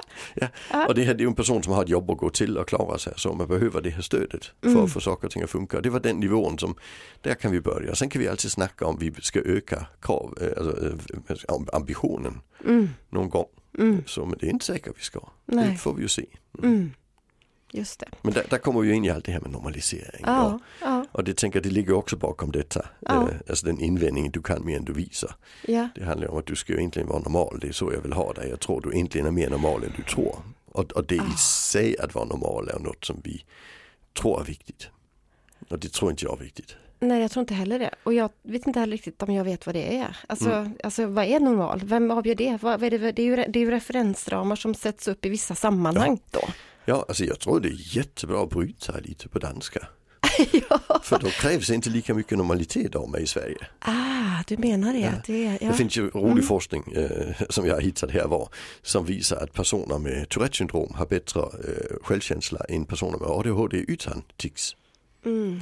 Ja. 0.72 0.88
Och 0.88 0.96
det 0.96 1.04
här 1.04 1.14
det 1.14 1.24
är 1.24 1.28
en 1.28 1.36
person 1.36 1.64
som 1.64 1.74
har 1.74 1.84
ett 1.84 1.90
jobb 1.90 2.12
att 2.12 2.18
gå 2.18 2.30
till 2.30 2.58
och 2.58 2.68
klara 2.68 2.98
sig. 2.98 3.14
Så 3.16 3.34
man 3.34 3.48
behöver 3.48 3.82
det 3.82 3.90
här 3.90 4.02
stödet 4.02 4.46
för 4.62 4.68
Mm. 4.70 4.84
att 4.84 4.94
få 4.94 5.00
saker 5.00 5.28
och 5.28 5.32
ting 5.34 5.44
att 5.44 5.50
funka. 5.50 5.82
Det 5.82 5.90
var 5.90 6.00
den 6.00 6.20
nivån 6.20 6.60
som, 6.60 6.76
där 7.22 7.34
kan 7.36 7.52
vi 7.52 7.62
börja. 7.62 7.96
Sen 7.96 8.10
kan 8.10 8.22
vi 8.22 8.28
alltid 8.28 8.52
snacka 8.52 8.86
om 8.86 8.98
vi 9.00 9.14
ska 9.22 9.40
öka 9.40 9.86
krav, 10.02 10.38
alltså, 10.58 11.66
ambitionen 11.74 12.42
Mm, 12.66 12.90
någon 13.10 13.30
gång. 13.30 13.46
mm, 13.78 14.04
Så 14.08 14.26
men 14.26 14.38
det 14.40 14.46
är 14.46 14.50
inte 14.50 14.66
säkert 14.66 14.94
vi 14.98 15.04
ska. 15.04 15.20
Det 15.46 15.56
nej, 15.56 15.78
får 15.78 15.94
vi 15.94 16.02
ju 16.02 16.08
se. 16.08 16.26
Just 17.74 18.00
det. 18.00 18.08
Men 18.22 18.34
där, 18.34 18.46
där 18.50 18.58
kommer 18.58 18.82
vi 18.82 18.94
in 18.94 19.06
i 19.06 19.10
allt 19.10 19.26
det 19.26 19.32
här 19.32 19.42
med 19.42 19.52
normalisering. 19.52 20.22
Ja, 20.26 20.60
ja, 20.82 21.06
Och 21.12 21.24
det 21.24 21.38
tänker 21.38 21.62
det 21.62 21.70
ligger 21.70 21.94
också 21.94 22.18
bakom 22.18 22.52
detta. 22.52 22.86
Ja. 23.00 23.14
Eh, 23.30 23.36
alltså 23.50 23.66
den 23.66 23.80
invändningen, 23.80 24.32
du 24.32 24.42
kan 24.42 24.66
mer 24.66 24.78
än 24.78 24.86
du 24.86 24.94
visar. 24.94 25.36
ja, 25.68 25.90
Det 25.96 26.04
handlar 26.04 26.28
om 26.28 26.38
att 26.38 26.46
du 26.46 26.56
ska 26.56 26.74
egentligen 26.74 27.08
vara 27.08 27.20
normal, 27.20 27.58
det 27.62 27.68
är 27.68 27.72
så 27.72 27.94
jag 27.94 28.02
vill 28.02 28.14
ha 28.14 28.34
dig. 28.34 28.50
Jag 28.50 28.60
tror 28.60 28.82
du 28.82 28.92
egentligen 28.94 29.28
är 29.28 29.32
mer 29.32 29.50
normal 29.50 29.84
än 29.84 29.92
du 29.98 30.04
tror. 30.04 30.36
Och, 30.66 30.92
och 30.92 31.06
det 31.06 31.16
i 31.16 31.20
Ah. 31.20 31.38
sig 31.38 31.98
att 32.00 32.16
vara 32.16 32.26
normal 32.26 32.70
är 32.70 32.80
något 32.80 33.06
som 33.06 33.22
vi 33.24 33.46
tror 34.22 34.42
är 34.42 34.46
viktigt. 34.46 34.88
Och 35.70 35.80
det 35.80 35.92
tror 35.94 36.12
inte 36.12 36.26
jag 36.26 36.40
är 36.40 36.44
viktigt. 36.44 36.76
Nej, 37.00 37.22
jag 37.22 37.32
tror 37.32 37.42
inte 37.42 37.54
heller 37.54 37.80
det. 37.80 37.90
Och 38.04 38.14
jag 38.14 38.30
vet 38.44 38.68
inte 38.68 38.80
heller 38.80 38.92
riktigt 38.92 39.24
om 39.24 39.34
jag 39.34 39.44
vet 39.44 39.66
vad 39.66 39.76
det 39.76 39.98
är. 39.98 40.18
Alltså, 40.28 40.50
Mm. 40.52 40.74
alltså 40.84 41.06
vad 41.06 41.26
är 41.26 41.40
normal? 41.40 41.82
Vem 41.84 42.12
avgör 42.12 42.36
det? 42.36 42.58
Vad, 42.62 42.80
vad 42.80 42.94
är 42.94 43.00
det? 43.00 43.12
Det, 43.12 43.22
är 43.22 43.26
ju, 43.26 43.36
det 43.36 43.60
är 43.60 43.64
ju 43.66 43.72
referensramar 43.72 44.56
som 44.56 44.74
sätts 44.76 45.08
upp 45.08 45.26
i 45.26 45.30
vissa 45.30 45.56
sammanhang 45.56 46.20
då. 46.32 46.42
Ja, 46.86 47.06
alltså 47.08 47.26
jag 47.26 47.40
tror 47.40 47.60
det 47.60 47.68
är 47.70 47.98
jättebra 47.98 48.44
att 48.44 48.50
bryta 48.50 49.00
lite 49.00 49.30
på 49.30 49.40
danska. 49.40 49.88
ja. 50.70 51.00
För 51.04 51.20
då 51.20 51.28
krävs 51.30 51.70
inte 51.70 51.90
lika 51.90 52.14
mycket 52.14 52.38
normalitet 52.38 52.96
av 52.96 53.10
mig 53.10 53.24
i 53.24 53.28
Sverige. 53.28 53.58
Ah, 53.80 54.44
du 54.48 54.58
menar 54.58 54.94
det? 54.94 55.00
Ja. 55.00 55.12
det 55.28 55.44
ja. 55.62 55.68
Det 55.72 55.74
finns 55.74 55.98
ju 55.98 56.10
rolig 56.10 56.32
Mm. 56.32 56.44
forskning 56.44 56.94
eh, 56.96 57.36
som 57.50 57.66
jag 57.68 57.74
har 57.74 57.82
hittat 57.82 58.12
här 58.12 58.28
var 58.28 58.50
som 58.82 59.06
visar 59.06 59.38
att 59.38 59.54
personer 59.54 59.98
med 60.00 60.30
Tourettes 60.30 60.58
syndrom 60.58 60.94
har 60.96 61.06
bättre 61.06 61.40
eh, 61.42 61.98
självkänsla 62.04 62.60
än 62.70 62.86
personer 62.86 63.18
med 63.18 63.28
ADHD 63.28 63.78
utan 63.78 64.22
tics. 64.38 64.76
Mm. 65.26 65.62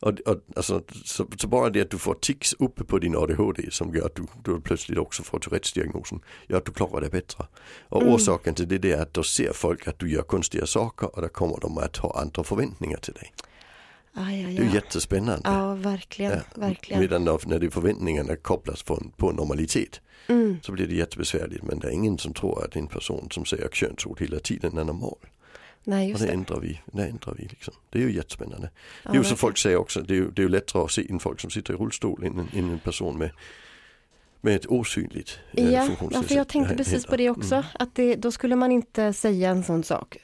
Och, 0.00 0.20
och, 0.20 0.36
alltså, 0.56 0.82
så, 1.04 1.26
så 1.38 1.48
bara 1.48 1.70
det 1.70 1.80
att 1.80 1.90
du 1.90 1.98
får 1.98 2.14
tics 2.14 2.52
uppe 2.58 2.84
på 2.84 2.98
din 2.98 3.16
ADHD 3.16 3.70
som 3.70 3.94
gör 3.94 4.06
att 4.06 4.14
du, 4.14 4.22
du 4.44 4.60
plötsligt 4.60 4.98
också 4.98 5.22
får 5.22 5.38
Tourettes-diagnosen 5.38 6.20
gör 6.48 6.58
att 6.58 6.64
du 6.64 6.72
klarar 6.72 7.00
det 7.00 7.10
bättre. 7.10 7.46
Och 7.88 8.02
Mm. 8.02 8.14
orsaken 8.14 8.54
till 8.54 8.68
det 8.80 8.92
är 8.92 9.02
att 9.02 9.14
då 9.14 9.22
ser 9.22 9.52
folk 9.52 9.88
att 9.88 9.98
du 9.98 10.10
gör 10.10 10.22
konstiga 10.22 10.66
saker 10.66 11.14
och 11.16 11.22
då 11.22 11.28
kommer 11.28 11.60
de 11.60 11.78
att 11.78 11.96
ha 11.96 12.20
andra 12.20 12.44
förväntningar 12.44 12.98
till 12.98 13.14
dig. 13.14 13.32
Aj, 14.18 14.44
aj, 14.44 14.54
Det 14.54 14.62
är 14.62 14.74
jättespännande. 14.74 15.40
Ja, 15.50 15.74
verkligen, 15.74 16.32
Ja, 16.32 16.38
verkligen. 16.54 17.00
Medan 17.02 17.24
då, 17.24 17.38
när 17.46 17.58
det 17.58 17.70
förväntningarna 17.70 18.36
kopplas 18.36 18.82
på, 18.82 19.02
på 19.16 19.32
normalitet 19.32 20.00
Mm. 20.28 20.56
så 20.62 20.72
blir 20.72 20.86
det 20.86 20.94
jättebesvärligt. 20.94 21.62
Men 21.62 21.78
det 21.78 21.86
är 21.86 21.90
ingen 21.90 22.18
som 22.18 22.34
tror 22.34 22.64
att 22.64 22.76
en 22.76 22.86
person 22.86 23.28
som 23.30 23.44
säger 23.44 23.68
könsord 23.68 24.20
hela 24.20 24.38
tiden 24.38 24.78
är 24.78 24.84
normal. 24.84 25.16
Nej, 25.88 26.12
Och 26.14 26.20
det 26.20 26.26
det. 26.26 26.32
ändrar 26.32 26.60
vi. 26.60 26.80
Det 26.86 27.02
ändrar 27.02 27.34
vi 27.38 27.42
liksom. 27.44 27.74
Det 27.90 27.98
är 27.98 28.02
ju 28.02 28.12
jättespännande. 28.12 28.70
Ja, 29.02 29.10
det 29.10 29.16
är 29.16 29.18
ju 29.22 29.24
som 29.24 29.36
folk 29.36 29.58
säger 29.58 29.76
också, 29.76 30.00
det 30.00 30.14
är 30.14 30.16
ju, 30.16 30.30
det 30.30 30.40
är 30.40 30.44
ju 30.44 30.48
lättare 30.48 30.82
att 30.82 30.90
se 30.90 31.06
en 31.10 31.18
folk 31.20 31.40
som 31.40 31.50
sitter 31.50 31.74
i 31.74 31.76
rullstol 31.76 32.24
än 32.24 32.38
en, 32.38 32.48
en 32.58 32.78
person 32.78 33.18
med, 33.18 33.30
med 34.40 34.56
ett 34.56 34.66
osynligt 34.66 35.38
eh, 35.52 35.64
Ja, 35.64 35.70
ja, 35.70 35.86
funktionsnedsättning. 35.86 36.28
för 36.28 36.34
jag 36.34 36.48
tänkte 36.48 36.72
Ja, 36.72 36.76
precis 36.76 37.06
på 37.06 37.16
det 37.16 37.30
också. 37.30 37.54
Mm. 37.54 37.66
Att 37.74 37.94
det, 37.94 38.16
då 38.16 38.32
skulle 38.32 38.56
man 38.56 38.72
inte 38.72 39.12
säga 39.12 39.50
en 39.50 39.64
sån 39.64 39.84
sak. 39.84 40.16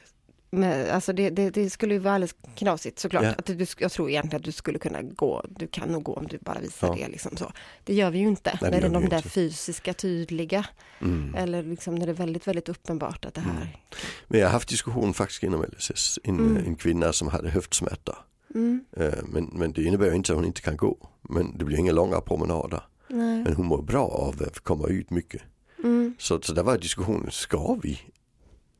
Men, 0.54 0.90
alltså 0.90 1.12
det, 1.12 1.30
det, 1.30 1.50
det 1.50 1.70
skulle 1.70 1.94
ju 1.94 2.00
vara 2.00 2.14
alldeles 2.14 2.34
knasigt 2.56 2.98
såklart. 2.98 3.22
Ja. 3.24 3.30
Att 3.38 3.46
du, 3.46 3.66
jag 3.78 3.92
tror 3.92 4.10
egentligen 4.10 4.36
att 4.36 4.44
du 4.44 4.52
skulle 4.52 4.78
kunna 4.78 5.02
gå, 5.02 5.44
du 5.48 5.66
kan 5.66 5.88
nog 5.88 6.02
gå 6.02 6.12
om 6.14 6.26
du 6.26 6.38
bara 6.38 6.58
visar 6.60 6.86
Ja. 6.88 6.94
det. 6.94 7.08
Liksom 7.08 7.36
så. 7.36 7.52
Det 7.84 7.94
gör 7.94 8.10
vi 8.10 8.18
ju 8.18 8.28
inte. 8.28 8.58
Nej, 8.62 8.70
när 8.70 8.80
det 8.80 8.86
är 8.86 8.90
de 8.90 9.08
där 9.08 9.16
inte. 9.16 9.28
fysiska, 9.28 9.94
tydliga. 9.94 10.66
Mm. 11.00 11.34
Eller 11.34 11.62
liksom 11.62 11.94
när 11.94 12.06
det 12.06 12.12
är 12.12 12.16
väldigt, 12.16 12.46
väldigt 12.46 12.68
uppenbart 12.68 13.24
att 13.24 13.34
det 13.34 13.40
här. 13.40 13.50
Mm. 13.56 13.68
Men 14.28 14.40
jag 14.40 14.46
har 14.46 14.52
haft 14.52 14.68
diskussion 14.68 15.14
faktiskt 15.14 15.42
inom 15.42 15.62
LSS. 15.78 16.18
En, 16.24 16.38
Mm. 16.38 16.56
en 16.66 16.74
kvinna 16.76 17.12
som 17.12 17.28
hade 17.28 17.48
höftsmärta. 17.50 18.18
Mm, 18.54 18.84
Eh, 18.96 19.12
Men, 19.24 19.44
men 19.52 19.72
det 19.72 19.82
innebär 19.84 20.14
inte 20.14 20.32
att 20.32 20.36
hon 20.36 20.44
inte 20.46 20.60
kan 20.60 20.76
gå. 20.76 21.08
Men 21.22 21.58
det 21.58 21.64
blir 21.64 21.78
inga 21.78 21.92
långa 21.92 22.20
promenader. 22.20 22.82
nej. 23.08 23.42
Men 23.44 23.52
hon 23.54 23.66
mår 23.66 23.82
bra 23.82 24.04
av 24.06 24.42
att 24.46 24.60
komma 24.60 24.86
ut 24.88 25.10
mycket. 25.10 25.42
Mm, 25.84 26.14
Så, 26.18 26.40
så 26.42 26.52
där 26.52 26.62
var 26.62 26.78
diskussionen, 26.78 27.30
ska 27.30 27.78
vi, 27.82 28.00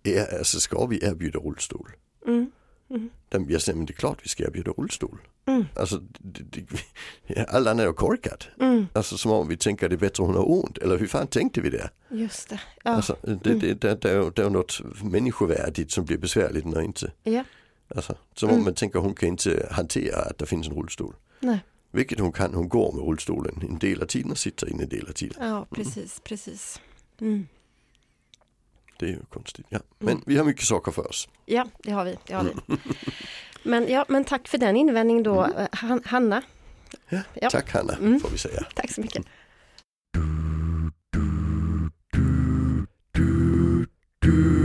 er, 0.03 0.38
alltså 0.38 0.61
ska 0.61 0.87
vi 0.87 1.05
erbjuda 1.05 1.38
rullstol? 1.38 1.91
mm, 2.27 2.51
mm, 2.91 3.11
jag 3.51 3.62
säger, 3.62 3.77
men 3.77 3.87
det 3.87 3.93
är 3.93 3.97
klart 3.97 4.19
vi 4.25 4.29
ska 4.29 4.45
erbjuda 4.45 4.71
rullstol. 4.71 5.19
Mm. 5.47 5.65
Alltså, 5.77 6.03
det, 6.19 6.43
det, 7.27 7.45
alla 7.49 7.71
andra 7.71 7.85
är 7.85 7.88
ju 7.88 7.93
korkat. 7.95 8.49
mm, 8.61 8.87
Alltså 8.93 9.19
som 9.19 9.31
om 9.33 9.49
vi 9.49 9.57
tänker 9.57 9.88
det 9.88 9.95
är 9.95 9.99
bättre 9.99 10.25
hon 10.25 10.35
har 10.35 10.51
ont. 10.51 10.79
Eller 10.79 10.99
hur 10.99 11.07
fan 11.07 11.27
tänkte 11.27 11.61
vi 11.61 11.71
det? 11.71 11.91
just 12.11 12.49
det. 12.49 12.61
Ja, 12.85 12.91
Alltså, 12.91 13.17
det, 13.23 13.35
det, 13.45 13.75
det, 13.75 13.75
det, 14.03 14.11
är, 14.11 14.31
det 14.37 14.43
är 14.43 14.51
något 14.51 14.81
människovärdigt 15.03 15.91
som 15.93 16.05
blir 16.05 16.19
besvärligt 16.19 16.65
när 16.67 16.81
inte, 16.83 17.12
ja. 17.23 17.45
alltså, 17.95 18.15
som 18.35 18.49
om 18.49 18.55
Mm. 18.55 18.65
man 18.65 18.75
tänker 18.75 18.99
hon 18.99 19.15
kan 19.15 19.29
inte 19.29 19.69
hantera 19.71 20.17
att 20.23 20.38
det 20.38 20.47
finns 20.47 20.69
en 20.69 20.75
rullstol. 20.75 21.15
Nej. 21.41 21.59
Vilket 21.91 22.19
hon 22.21 22.33
kan, 22.33 22.55
hon 22.55 22.69
går 22.69 22.93
med 22.93 23.05
rullstolen 23.05 23.62
en 23.71 23.79
del 23.79 24.03
av 24.03 24.07
tiden 24.07 24.31
och 24.31 24.38
sitter 24.38 24.71
in 24.71 24.81
en 24.81 24.88
del 24.88 25.09
av 25.09 25.12
tiden. 25.12 25.49
ja, 25.49 25.67
precis, 25.71 26.21
precis 26.25 26.81
det 29.03 29.09
är 29.09 29.11
ju 29.11 29.21
konstigt. 29.29 29.67
Ja. 29.69 29.79
Men 29.99 30.09
mm. 30.09 30.23
vi 30.27 30.37
har 30.37 30.45
mycket 30.45 30.65
saker 30.65 30.93
för 30.93 31.09
oss. 31.09 31.29
Ja, 31.47 31.67
det 31.83 31.91
har 31.91 32.05
vi. 32.05 32.19
Det 32.27 32.35
har 32.35 32.45
vi. 32.45 32.51
Mm. 32.51 32.81
men, 33.62 33.88
ja, 33.88 34.05
men 34.09 34.25
tack 34.25 34.49
för 34.49 34.59
den 34.59 34.77
invändningen 34.77 35.23
då, 35.23 35.45
mm. 35.45 35.57
Eh, 35.57 35.99
Hanna. 36.05 36.43
Ja, 37.09 37.21
ja. 37.35 37.51
Tack 37.51 37.73
Hanna, 37.73 37.95
mm. 37.95 38.21
får 38.21 38.31
vi 38.31 38.38
säga. 38.38 38.67
Tack 38.75 38.91
så 38.91 39.01
mycket. 39.01 39.27
Du, 40.12 40.91
du, 41.12 41.91
du, 44.21 44.62